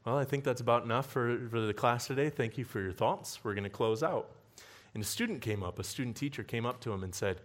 [0.07, 2.31] Well, I think that's about enough for, for the class today.
[2.31, 3.41] Thank you for your thoughts.
[3.43, 4.31] We're going to close out.
[4.95, 7.41] And a student came up, a student teacher came up to him and said,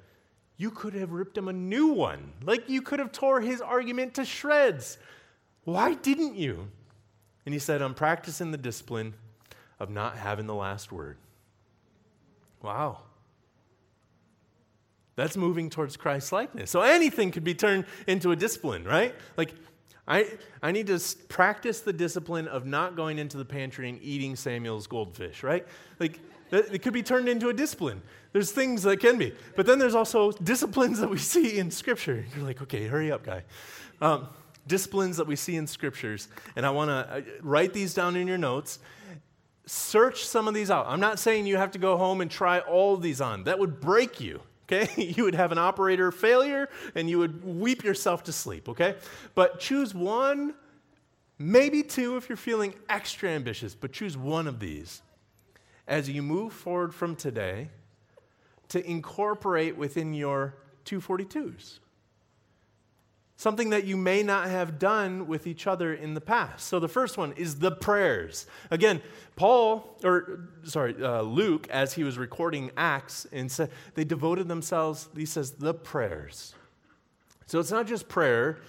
[0.57, 2.33] You could have ripped him a new one.
[2.43, 4.99] Like you could have tore his argument to shreds.
[5.63, 6.69] Why didn't you?
[7.45, 9.15] And he said, I'm practicing the discipline
[9.79, 11.17] of not having the last word.
[12.61, 12.99] Wow.
[15.15, 16.69] That's moving towards Christ likeness.
[16.69, 19.15] So anything could be turned into a discipline, right?
[19.35, 19.53] Like,
[20.07, 20.27] I,
[20.61, 20.99] I need to
[21.29, 25.65] practice the discipline of not going into the pantry and eating Samuel's goldfish, right?
[25.99, 26.19] Like,
[26.51, 28.01] it could be turned into a discipline.
[28.33, 29.33] There's things that can be.
[29.55, 32.25] But then there's also disciplines that we see in Scripture.
[32.35, 33.43] You're like, okay, hurry up, guy.
[34.01, 34.27] Um,
[34.67, 36.27] disciplines that we see in Scriptures.
[36.55, 38.79] And I want to uh, write these down in your notes.
[39.65, 40.87] Search some of these out.
[40.87, 43.59] I'm not saying you have to go home and try all of these on, that
[43.59, 44.41] would break you
[44.71, 45.13] okay?
[45.17, 48.95] You would have an operator failure and you would weep yourself to sleep, okay?
[49.35, 50.53] But choose one,
[51.37, 55.01] maybe two if you're feeling extra ambitious, but choose one of these
[55.87, 57.69] as you move forward from today
[58.69, 60.55] to incorporate within your
[60.85, 61.79] 242s
[63.41, 66.67] something that you may not have done with each other in the past.
[66.67, 68.45] So the first one is the prayers.
[68.69, 69.01] Again,
[69.35, 75.09] Paul, or sorry, uh, Luke, as he was recording Acts, and said they devoted themselves.
[75.15, 76.53] He says the prayers.
[77.47, 78.59] So it's not just prayer,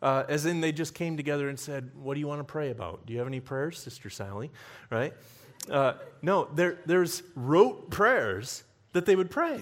[0.00, 2.70] uh, as in they just came together and said, "What do you want to pray
[2.70, 3.06] about?
[3.06, 4.52] Do you have any prayers, Sister Sally?"
[4.90, 5.12] Right?
[5.68, 8.62] Uh, no, there, there's rote prayers
[8.92, 9.60] that they would pray.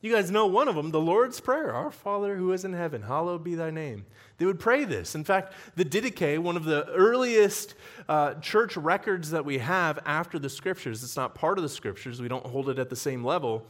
[0.00, 3.02] You guys know one of them, the Lord's Prayer Our Father who is in heaven,
[3.02, 4.06] hallowed be thy name.
[4.36, 5.16] They would pray this.
[5.16, 7.74] In fact, the Didache, one of the earliest
[8.08, 12.22] uh, church records that we have after the scriptures, it's not part of the scriptures,
[12.22, 13.66] we don't hold it at the same level,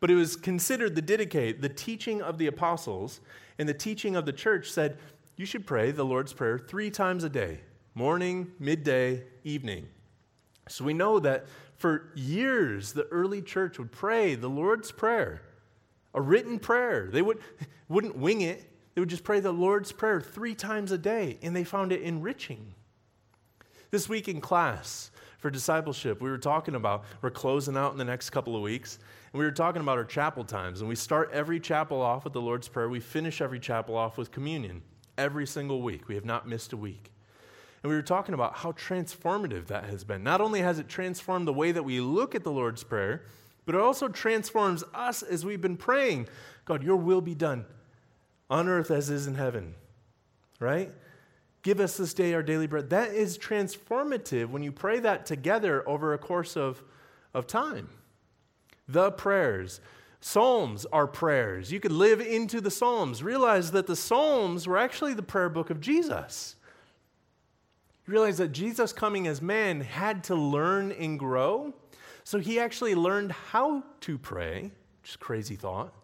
[0.00, 3.20] but it was considered the Didache, the teaching of the apostles,
[3.58, 4.96] and the teaching of the church said,
[5.36, 7.60] you should pray the Lord's Prayer three times a day
[7.94, 9.86] morning, midday, evening.
[10.68, 11.46] So we know that
[11.76, 15.42] for years, the early church would pray the Lord's Prayer
[16.14, 17.08] a written prayer.
[17.10, 17.38] They would,
[17.88, 21.54] wouldn't wing it, they would just pray the Lord's Prayer three times a day, and
[21.54, 22.74] they found it enriching.
[23.92, 28.04] This week in class for discipleship, we were talking about, we're closing out in the
[28.04, 28.98] next couple of weeks,
[29.32, 30.80] and we were talking about our chapel times.
[30.80, 32.88] And we start every chapel off with the Lord's Prayer.
[32.88, 34.82] We finish every chapel off with communion
[35.16, 36.08] every single week.
[36.08, 37.12] We have not missed a week.
[37.84, 40.24] And we were talking about how transformative that has been.
[40.24, 43.22] Not only has it transformed the way that we look at the Lord's Prayer,
[43.68, 46.26] but it also transforms us as we've been praying
[46.64, 47.66] God, your will be done
[48.48, 49.74] on earth as is in heaven,
[50.58, 50.90] right?
[51.60, 52.88] Give us this day our daily bread.
[52.88, 56.82] That is transformative when you pray that together over a course of,
[57.34, 57.90] of time.
[58.88, 59.82] The prayers.
[60.22, 61.70] Psalms are prayers.
[61.70, 63.22] You could live into the Psalms.
[63.22, 66.56] Realize that the Psalms were actually the prayer book of Jesus.
[68.06, 71.74] You realize that Jesus coming as man had to learn and grow.
[72.28, 74.70] So he actually learned how to pray,
[75.00, 75.94] which is crazy thought.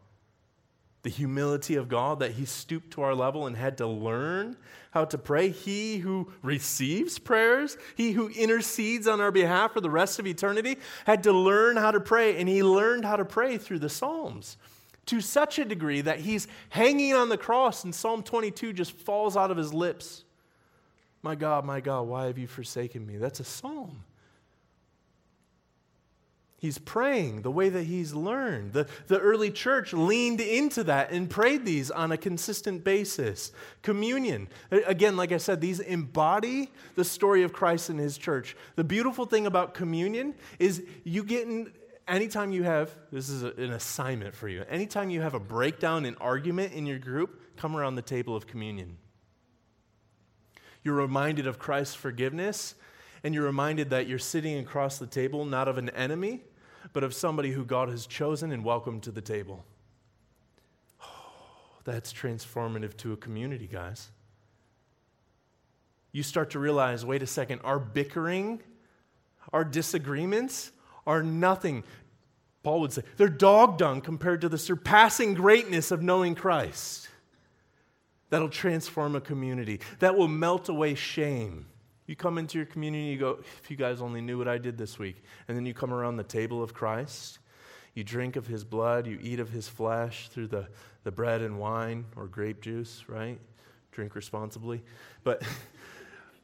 [1.03, 4.57] The humility of God that he stooped to our level and had to learn
[4.93, 5.51] how to pray.
[5.51, 10.79] He who receives prayers, he who intercedes on our behalf for the rest of eternity,
[11.05, 14.57] had to learn how to pray, and he learned how to pray through the Psalms
[15.05, 19.37] to such a degree that he's hanging on the cross and Psalm 22 just falls
[19.37, 20.25] out of his lips.
[21.23, 23.19] My God, my God, why have you forsaken me?
[23.19, 24.05] That's a psalm.
[26.65, 28.73] He's praying the way that he's learned.
[28.73, 33.53] The, the early church leaned into that and prayed these on a consistent basis.
[33.83, 34.49] Communion.
[34.71, 38.57] Again, like I said, these embody the story of Christ and his church.
[38.77, 41.71] The beautiful thing about communion is you get in,
[42.09, 46.07] anytime you have, this is a, an assignment for you, anytime you have a breakdown,
[46.07, 48.97] an argument in your group, come around the table of communion.
[50.83, 52.75] You're reminded of Christ's forgiveness,
[53.23, 56.41] and you're reminded that you're sitting across the table not of an enemy,
[56.95, 59.65] but of somebody who God has chosen and welcomed to the table.
[61.03, 61.07] Oh,
[61.85, 64.09] that's transformative to a community, guys.
[66.13, 68.63] You start to realize wait a second, our bickering,
[69.53, 70.71] our disagreements
[71.07, 71.83] are nothing.
[72.63, 77.09] Paul would say, they're dog dung compared to the surpassing greatness of knowing Christ.
[78.31, 81.67] That'll transform a community, that will melt away shame.
[82.07, 84.77] You come into your community, you go, if you guys only knew what I did
[84.77, 85.23] this week.
[85.49, 87.39] And then you come around the table of Christ,
[87.95, 90.69] you drink of his blood, you eat of his flesh through the,
[91.05, 93.39] the bread and wine or grape juice, right?
[93.93, 94.83] Drink responsibly.
[95.23, 95.43] But,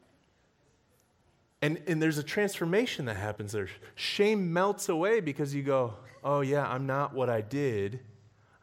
[1.62, 3.68] and, and there's a transformation that happens there.
[3.96, 5.94] Shame melts away because you go,
[6.24, 8.00] oh, yeah, I'm not what I did,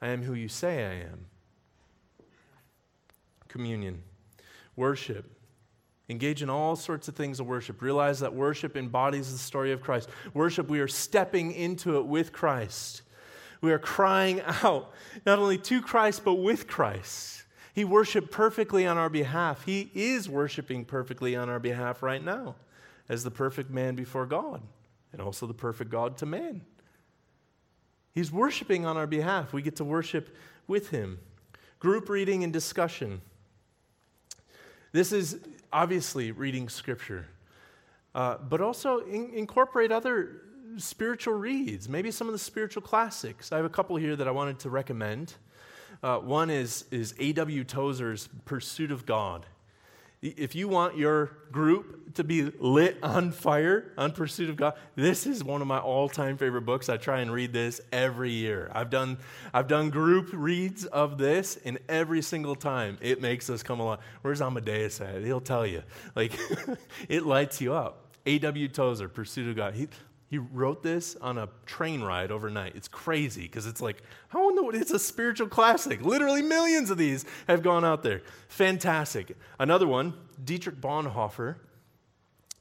[0.02, 1.26] I am who you say I am.
[3.48, 4.02] Communion,
[4.76, 5.37] worship
[6.10, 7.82] Engage in all sorts of things of worship.
[7.82, 10.10] Realize that worship embodies the story of Christ.
[10.34, 13.02] Worship, we are stepping into it with Christ.
[13.60, 14.94] We are crying out,
[15.26, 17.44] not only to Christ, but with Christ.
[17.74, 19.66] He worshiped perfectly on our behalf.
[19.66, 22.56] He is worshiping perfectly on our behalf right now
[23.10, 24.62] as the perfect man before God
[25.12, 26.62] and also the perfect God to man.
[28.14, 29.54] He's worshiping on our behalf.
[29.54, 30.36] We get to worship
[30.68, 31.20] with him.
[31.80, 33.22] Group reading and discussion.
[34.92, 35.40] This is
[35.72, 37.28] obviously reading scripture,
[38.16, 40.42] uh, but also in, incorporate other
[40.78, 43.52] spiritual reads, maybe some of the spiritual classics.
[43.52, 45.34] I have a couple here that I wanted to recommend.
[46.04, 47.64] Uh, one is, is A.W.
[47.64, 49.46] Tozer's Pursuit of God.
[50.22, 55.28] If you want your group to be lit on fire, on pursuit of God, this
[55.28, 56.90] is one of my all-time favorite books.
[56.90, 58.72] I try and read this every year.
[58.74, 59.20] I've done,
[59.54, 64.00] I've done group reads of this, and every single time it makes us come along.
[64.24, 65.24] Where's Amadeus at?
[65.24, 65.84] He'll tell you.
[66.16, 66.34] Like,
[67.10, 68.04] it lights you up.
[68.26, 68.68] A.W.
[68.70, 69.76] Tozer, Pursuit of God.
[69.76, 69.88] He,
[70.30, 72.76] he wrote this on a train ride overnight.
[72.76, 76.02] It's crazy because it's like, how in the it's a spiritual classic.
[76.02, 78.22] Literally millions of these have gone out there.
[78.50, 79.38] Fantastic.
[79.58, 80.14] Another one,
[80.44, 81.56] Dietrich Bonhoeffer,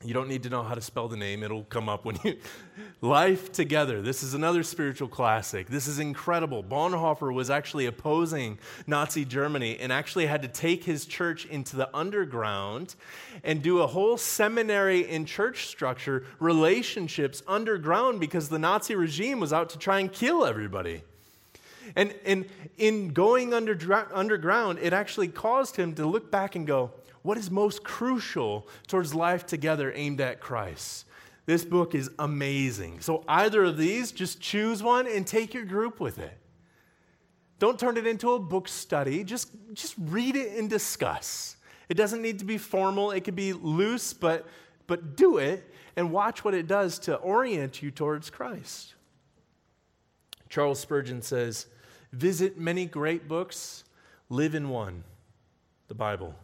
[0.04, 2.36] you don't need to know how to spell the name, it'll come up when you.
[3.00, 4.02] Life Together.
[4.02, 5.68] This is another spiritual classic.
[5.68, 6.62] This is incredible.
[6.62, 11.94] Bonhoeffer was actually opposing Nazi Germany and actually had to take his church into the
[11.96, 12.94] underground
[13.42, 19.52] and do a whole seminary and church structure, relationships underground because the Nazi regime was
[19.52, 21.02] out to try and kill everybody.
[21.94, 26.90] And, and in going under, underground, it actually caused him to look back and go,
[27.26, 31.06] what is most crucial towards life together aimed at Christ.
[31.44, 33.00] This book is amazing.
[33.00, 36.38] So, either of these, just choose one and take your group with it.
[37.58, 41.56] Don't turn it into a book study, just, just read it and discuss.
[41.88, 44.46] It doesn't need to be formal, it could be loose, but,
[44.86, 48.94] but do it and watch what it does to orient you towards Christ.
[50.48, 51.66] Charles Spurgeon says,
[52.12, 53.82] Visit many great books,
[54.28, 55.02] live in one,
[55.88, 56.36] the Bible.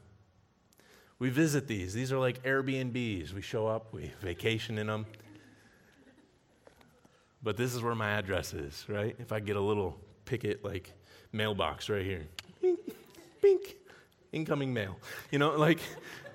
[1.22, 1.94] We visit these.
[1.94, 3.32] These are like Airbnbs.
[3.32, 5.06] We show up, we vacation in them.
[7.44, 9.14] But this is where my address is, right?
[9.20, 10.92] If I get a little picket like
[11.30, 12.26] mailbox right here.
[12.60, 12.80] Bink,
[13.40, 13.76] bink,
[14.32, 14.98] incoming mail.
[15.30, 15.78] You know, like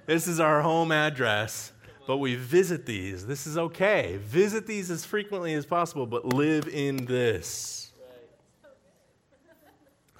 [0.05, 1.73] this is our home address,
[2.07, 3.25] but we visit these.
[3.25, 4.17] This is okay.
[4.23, 7.91] Visit these as frequently as possible, but live in this.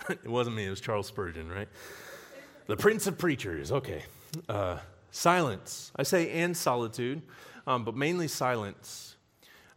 [0.10, 1.70] it wasn't me, it was Charles Spurgeon, right?
[2.66, 4.04] The Prince of Preachers, okay.
[4.48, 4.78] Uh,
[5.12, 5.92] silence.
[5.96, 7.22] I say and solitude,
[7.66, 9.16] um, but mainly silence.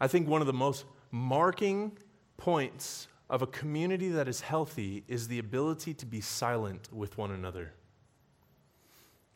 [0.00, 1.96] I think one of the most marking
[2.36, 7.30] points of a community that is healthy is the ability to be silent with one
[7.30, 7.72] another.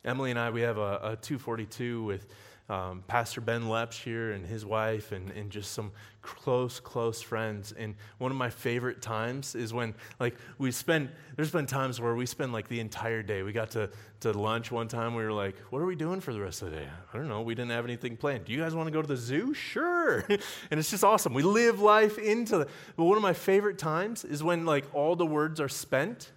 [0.03, 2.27] Emily and I, we have a, a 242 with
[2.67, 5.91] um, Pastor Ben Lepsch here and his wife, and, and just some
[6.23, 7.71] close, close friends.
[7.77, 12.15] And one of my favorite times is when, like, we spend, there's been times where
[12.15, 13.43] we spend, like, the entire day.
[13.43, 13.91] We got to,
[14.21, 15.13] to lunch one time.
[15.13, 16.87] We were like, what are we doing for the rest of the day?
[17.13, 17.43] I don't know.
[17.43, 18.45] We didn't have anything planned.
[18.45, 19.53] Do you guys want to go to the zoo?
[19.75, 20.19] Sure.
[20.29, 21.33] and it's just awesome.
[21.33, 25.15] We live life into the, but one of my favorite times is when, like, all
[25.15, 26.31] the words are spent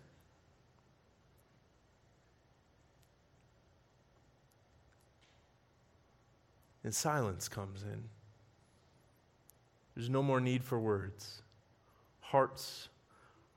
[6.88, 8.02] and silence comes in.
[9.94, 11.42] There's no more need for words.
[12.20, 12.88] Hearts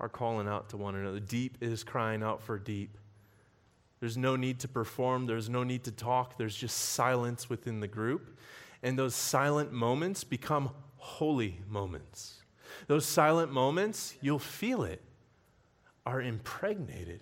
[0.02, 1.22] are calling out to one another.
[1.22, 2.98] Deep is crying out for deep.
[4.02, 7.88] There's no need to perform, there's no need to talk, there's just silence within the
[7.88, 8.38] group.
[8.84, 12.44] And those silent moments become holy moments.
[12.88, 15.02] Those silent moments, you'll feel it,
[16.06, 17.22] are impregnated.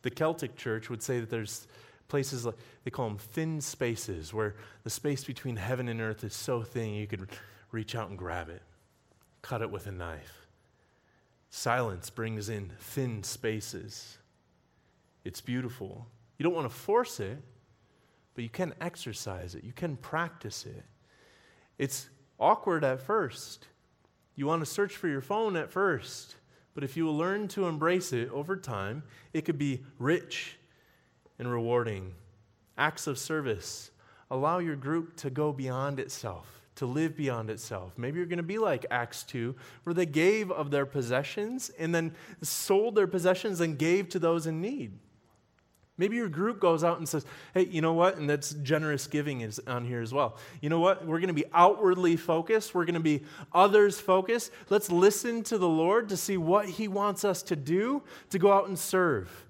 [0.00, 1.66] The Celtic church would say that there's
[2.10, 6.34] places like they call them thin spaces where the space between heaven and earth is
[6.34, 7.28] so thin you could
[7.70, 8.62] reach out and grab it,
[9.40, 10.46] cut it with a knife.
[11.48, 14.18] Silence brings in thin spaces.
[15.24, 16.06] It's beautiful.
[16.36, 17.38] You don't want to force it,
[18.34, 20.84] but you can exercise it, you can practice it.
[21.78, 22.08] It's
[22.38, 23.66] awkward at first.
[24.34, 26.36] You want to search for your phone at first,
[26.74, 29.02] but if you learn to embrace it over time,
[29.32, 30.56] it could be rich
[31.40, 32.12] and rewarding.
[32.78, 33.90] Acts of service.
[34.30, 37.94] Allow your group to go beyond itself, to live beyond itself.
[37.96, 41.92] Maybe you're going to be like Acts 2, where they gave of their possessions and
[41.92, 44.92] then sold their possessions and gave to those in need.
[45.98, 48.16] Maybe your group goes out and says, hey, you know what?
[48.16, 50.38] And that's generous giving is on here as well.
[50.62, 51.04] You know what?
[51.04, 52.74] We're going to be outwardly focused.
[52.74, 54.50] We're going to be others focused.
[54.70, 58.50] Let's listen to the Lord to see what He wants us to do to go
[58.50, 59.44] out and serve.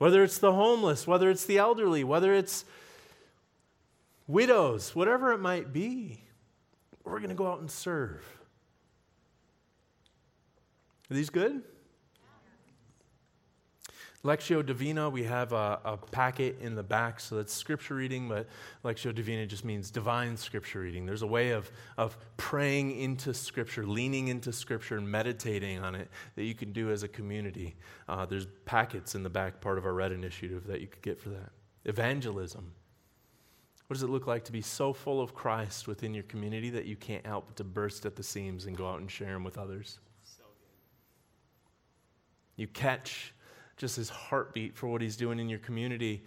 [0.00, 2.64] Whether it's the homeless, whether it's the elderly, whether it's
[4.26, 6.22] widows, whatever it might be,
[7.04, 8.24] we're going to go out and serve.
[11.10, 11.64] Are these good?
[14.22, 18.46] Lectio Divina, we have a, a, packet in the back, so that's scripture reading, but
[18.84, 21.06] Lectio Divina just means divine scripture reading.
[21.06, 26.10] There's a way of, of praying into scripture, leaning into scripture, and meditating on it
[26.36, 27.76] that you can do as a community.
[28.10, 31.18] Uh, there's packets in the back part of our Red Initiative that you could get
[31.18, 31.52] for that.
[31.86, 32.74] Evangelism.
[33.86, 36.84] What does it look like to be so full of Christ within your community that
[36.84, 39.44] you can't help but to burst at the seams and go out and share them
[39.44, 39.98] with others?
[42.56, 43.32] You catch
[43.80, 46.22] just his heartbeat for what he's doing in your community.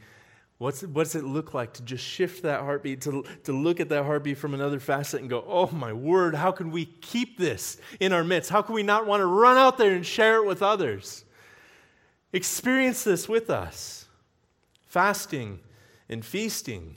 [0.58, 4.06] What's, what's it look like to just shift that heartbeat, to, to look at that
[4.06, 8.12] heartbeat from another facet and go, oh my word, how can we keep this in
[8.12, 8.50] our midst?
[8.50, 11.26] How can we not want to run out there and share it with others?
[12.32, 14.08] Experience this with us.
[14.88, 15.60] Fasting
[16.10, 16.96] and feasting.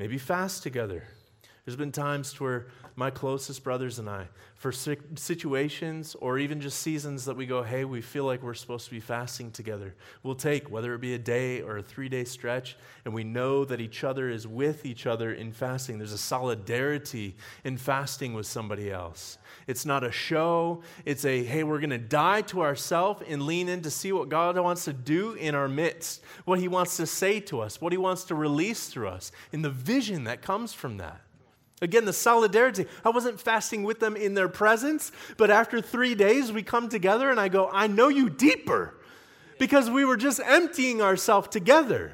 [0.00, 1.04] Maybe fast together.
[1.64, 2.66] There's been times where
[2.96, 7.84] my closest brothers and I, for situations or even just seasons that we go, hey,
[7.84, 9.94] we feel like we're supposed to be fasting together.
[10.22, 12.74] We'll take, whether it be a day or a three day stretch,
[13.04, 15.98] and we know that each other is with each other in fasting.
[15.98, 19.36] There's a solidarity in fasting with somebody else.
[19.66, 20.82] It's not a show.
[21.04, 24.30] It's a, hey, we're going to die to ourselves and lean in to see what
[24.30, 27.92] God wants to do in our midst, what He wants to say to us, what
[27.92, 31.20] He wants to release through us, in the vision that comes from that.
[31.82, 32.86] Again, the solidarity.
[33.04, 37.30] I wasn't fasting with them in their presence, but after three days, we come together
[37.30, 38.98] and I go, I know you deeper
[39.58, 42.12] because we were just emptying ourselves together.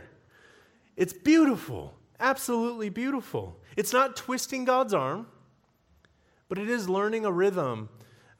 [0.96, 3.60] It's beautiful, absolutely beautiful.
[3.76, 5.26] It's not twisting God's arm,
[6.48, 7.88] but it is learning a rhythm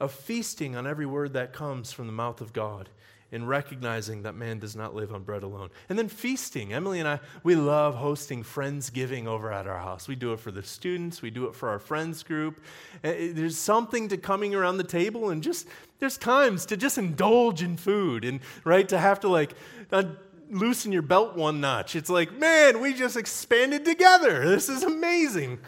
[0.01, 2.89] of feasting on every word that comes from the mouth of God
[3.33, 5.71] in recognizing that man does not live on bread alone.
[5.89, 6.73] And then feasting.
[6.73, 10.07] Emily and I, we love hosting Friendsgiving over at our house.
[10.07, 12.63] We do it for the students, we do it for our friends group.
[13.03, 15.67] There's something to coming around the table and just,
[15.99, 19.55] there's times to just indulge in food and, right, to have to like,
[19.91, 20.05] uh,
[20.51, 21.97] loosen your belt one notch.
[21.97, 24.47] It's like, man, we just expanded together.
[24.47, 25.59] This is amazing.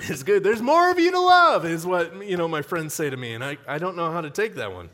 [0.00, 0.42] It's good.
[0.42, 3.34] There's more of you to love, is what you know my friends say to me,
[3.34, 4.88] and I, I don't know how to take that one.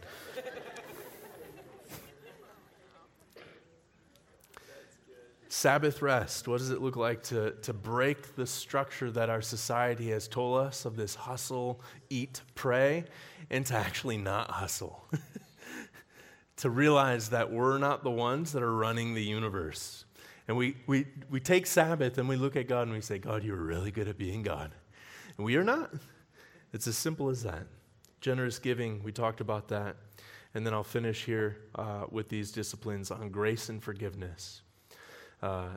[5.57, 6.47] Sabbath rest.
[6.47, 10.59] What does it look like to, to break the structure that our society has told
[10.59, 11.81] us of this hustle,
[12.11, 13.07] eat, pray,
[13.49, 15.09] and to actually not hustle?
[16.57, 20.05] to realize that we're not the ones that are running the universe.
[20.47, 23.43] And we, we, we take Sabbath and we look at God and we say, God,
[23.43, 24.73] you're really good at being God.
[25.39, 25.91] And we are not.
[26.75, 27.67] It's as simple as that.
[28.21, 29.97] Generous giving, we talked about that.
[30.53, 34.61] And then I'll finish here uh, with these disciplines on grace and forgiveness.
[35.43, 35.69] Uh,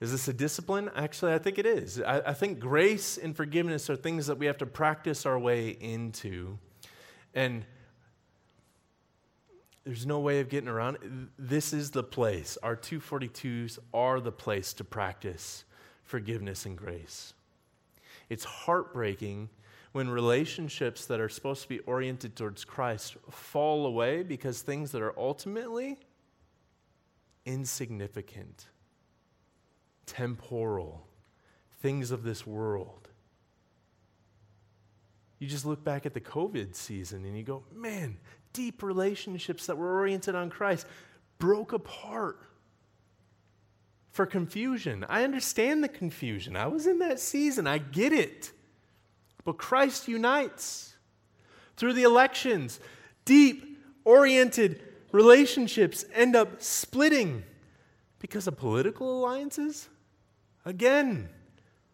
[0.00, 0.90] is this a discipline?
[0.94, 2.00] Actually, I think it is.
[2.00, 5.68] I, I, think grace and forgiveness are things that we have to practice our way
[5.68, 6.58] into.
[7.34, 7.66] And
[9.84, 11.02] there's no way of getting around it.
[11.38, 12.56] This is the place.
[12.62, 15.64] Our 242s are the place to practice
[16.02, 17.34] forgiveness and grace.
[18.30, 19.50] It's heartbreaking
[19.92, 25.02] when relationships that are supposed to be oriented towards Christ fall away because things that
[25.02, 25.98] are ultimately
[27.50, 28.66] insignificant,
[30.06, 31.06] temporal,
[31.80, 33.08] things of this world.
[35.38, 38.18] You just look back at the COVID season and you go, man,
[38.52, 40.86] deep relationships that were oriented on Christ
[41.38, 42.38] broke apart
[44.10, 45.04] for confusion.
[45.08, 46.56] I understand the confusion.
[46.56, 48.52] I was in that season, I get it.
[49.44, 50.94] But Christ unites
[51.76, 52.78] through the elections.
[53.24, 54.82] Deep, oriented
[55.12, 57.44] relationships end up splitting
[58.18, 59.88] because of political alliances.
[60.64, 61.28] Again,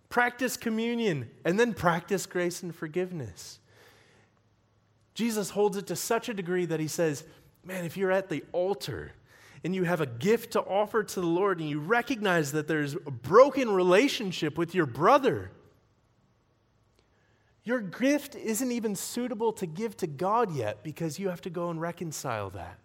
[0.09, 3.61] practice communion and then practice grace and forgiveness.
[5.15, 7.25] Jesus holds it to such a degree that he says,
[7.65, 9.13] Man, if you're at the altar
[9.65, 12.95] and you have a gift to offer to the Lord and you recognize that there's
[12.95, 15.51] a broken relationship with your brother,
[17.65, 21.71] your gift isn't even suitable to give to God yet because you have to go
[21.71, 22.79] and reconcile that.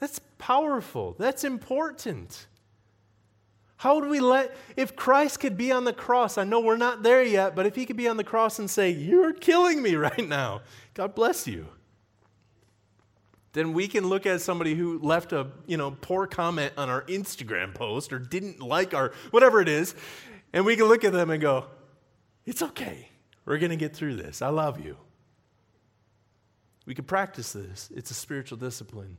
[0.00, 1.14] That's powerful.
[1.18, 2.46] That's important.
[3.76, 7.02] How would we let, if Christ could be on the cross, I know we're not
[7.02, 9.94] there yet, but if he could be on the cross and say, You're killing me
[9.96, 10.62] right now,
[10.94, 11.68] God bless you.
[13.52, 17.02] Then we can look at somebody who left a you know poor comment on our
[17.02, 19.94] Instagram post or didn't like our whatever it is,
[20.52, 21.66] and we can look at them and go,
[22.44, 23.08] It's okay.
[23.44, 24.42] We're going to get through this.
[24.42, 24.96] I love you.
[26.86, 27.90] We can practice this.
[27.94, 29.16] It's a spiritual discipline.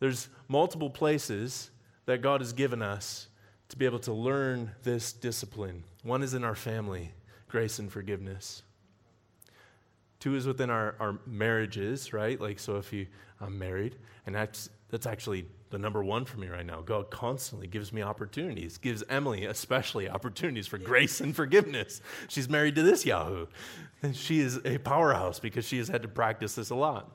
[0.00, 1.70] There's multiple places
[2.06, 3.28] that God has given us
[3.68, 5.84] to be able to learn this discipline.
[6.02, 7.12] One is in our family,
[7.48, 8.62] grace and forgiveness.
[10.20, 12.40] Two is within our, our marriages, right?
[12.40, 13.06] Like, so if you,
[13.40, 16.80] I'm married, and that's, that's actually the number one for me right now.
[16.82, 22.00] God constantly gives me opportunities, gives Emily especially opportunities for grace and forgiveness.
[22.28, 23.46] She's married to this Yahoo.
[24.02, 27.10] And she is a powerhouse because she has had to practice this a lot.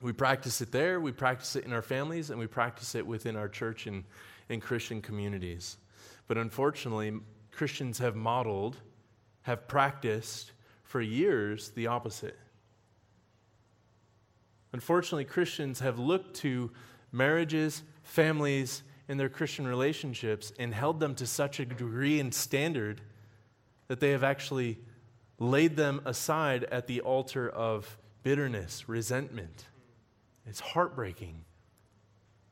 [0.00, 3.36] We practice it there, we practice it in our families, and we practice it within
[3.36, 4.04] our church and
[4.48, 5.76] in Christian communities.
[6.28, 7.18] But unfortunately,
[7.50, 8.76] Christians have modeled,
[9.42, 10.52] have practiced
[10.84, 12.38] for years the opposite.
[14.72, 16.70] Unfortunately, Christians have looked to
[17.10, 23.00] marriages, families, and their Christian relationships and held them to such a degree and standard
[23.88, 24.78] that they have actually
[25.38, 29.64] laid them aside at the altar of bitterness, resentment.
[30.48, 31.44] It's heartbreaking.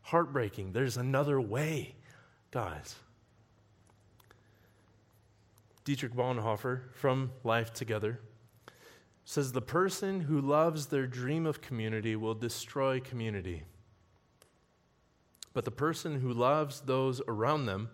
[0.02, 0.72] Heartbreaking.
[0.72, 1.94] There's another way,
[2.50, 2.96] guys.
[5.84, 8.20] Dietrich Bonhoeffer from Life Together
[9.24, 13.62] says the person who loves their dream of community will destroy community.
[15.54, 17.88] But the person who loves those around them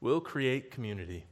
[0.00, 1.24] will create community.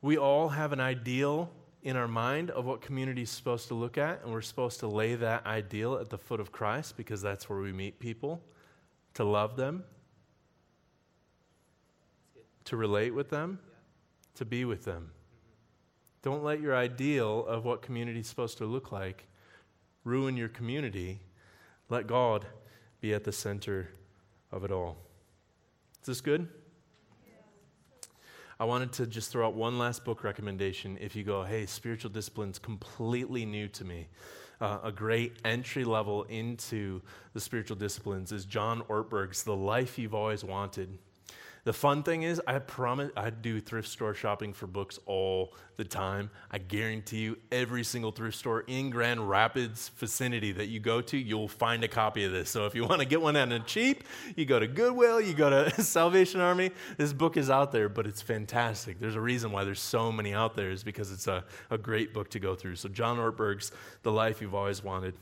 [0.00, 1.50] We all have an ideal
[1.86, 4.88] in our mind of what community is supposed to look at, and we're supposed to
[4.88, 8.42] lay that ideal at the foot of Christ because that's where we meet people,
[9.14, 9.84] to love them,
[12.64, 13.60] to relate with them,
[14.34, 15.12] to be with them.
[16.22, 19.28] Don't let your ideal of what community is supposed to look like
[20.02, 21.20] ruin your community.
[21.88, 22.46] Let God
[23.00, 23.90] be at the center
[24.50, 24.96] of it all.
[26.00, 26.48] Is this good?
[28.58, 30.96] I wanted to just throw out one last book recommendation.
[30.98, 34.08] If you go, hey, spiritual discipline's completely new to me.
[34.62, 37.02] Uh, a great entry level into
[37.34, 40.98] the spiritual disciplines is John Ortberg's The Life You've Always Wanted.
[41.66, 45.82] The fun thing is, I promise I do thrift store shopping for books all the
[45.82, 46.30] time.
[46.48, 51.18] I guarantee you, every single thrift store in Grand Rapids vicinity that you go to,
[51.18, 52.50] you'll find a copy of this.
[52.50, 54.04] So if you want to get one on a cheap,
[54.36, 56.70] you go to Goodwill, you go to Salvation Army.
[56.98, 59.00] This book is out there, but it's fantastic.
[59.00, 62.14] There's a reason why there's so many out there, is because it's a, a great
[62.14, 62.76] book to go through.
[62.76, 63.72] So John Ortberg's
[64.04, 65.14] The Life You've Always Wanted.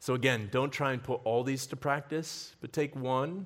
[0.00, 3.44] So again, don't try and put all these to practice, but take one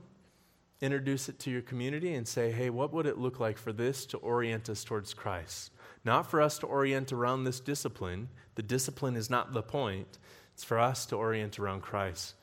[0.83, 4.05] introduce it to your community and say, hey, what would it look like for this
[4.07, 5.71] to orient us towards Christ?
[6.05, 8.29] Not for us to orient around this discipline.
[8.57, 10.19] The discipline is not the point,
[10.53, 12.35] it's for us to orient around Christ.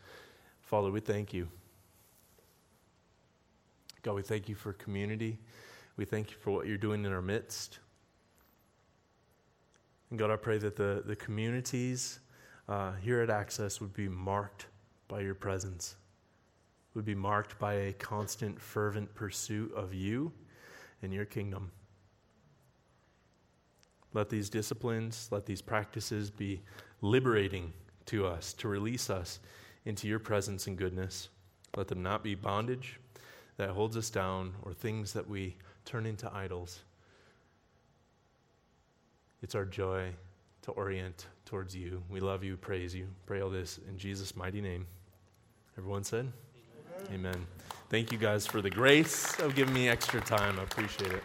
[0.62, 1.50] Father, we thank you.
[4.02, 5.38] God, we thank you for community.
[5.98, 7.80] We thank you for what you're doing in our midst.
[10.10, 12.20] And God, I pray that the, the communities
[12.70, 14.68] uh, here at Access would be marked
[15.10, 15.96] by your presence
[16.94, 20.32] would be marked by a constant, fervent pursuit of you
[21.02, 21.72] and your kingdom.
[24.14, 26.62] Let these disciplines, let these practices be
[27.02, 27.74] liberating
[28.08, 29.40] to us, to release us
[29.86, 31.30] into your presence and goodness.
[31.76, 33.00] Let them not be bondage
[33.58, 36.80] that holds us down or things that we turn into idols.
[39.42, 40.10] It's our joy
[40.64, 42.04] to orient towards you.
[42.10, 43.08] We love you, praise you.
[43.26, 44.88] Pray all this in Jesus' mighty name.
[45.78, 46.32] Everyone said?
[47.14, 47.46] Amen.
[47.90, 50.60] Thank you guys for the grace of giving me extra time.
[50.60, 51.24] I appreciate it.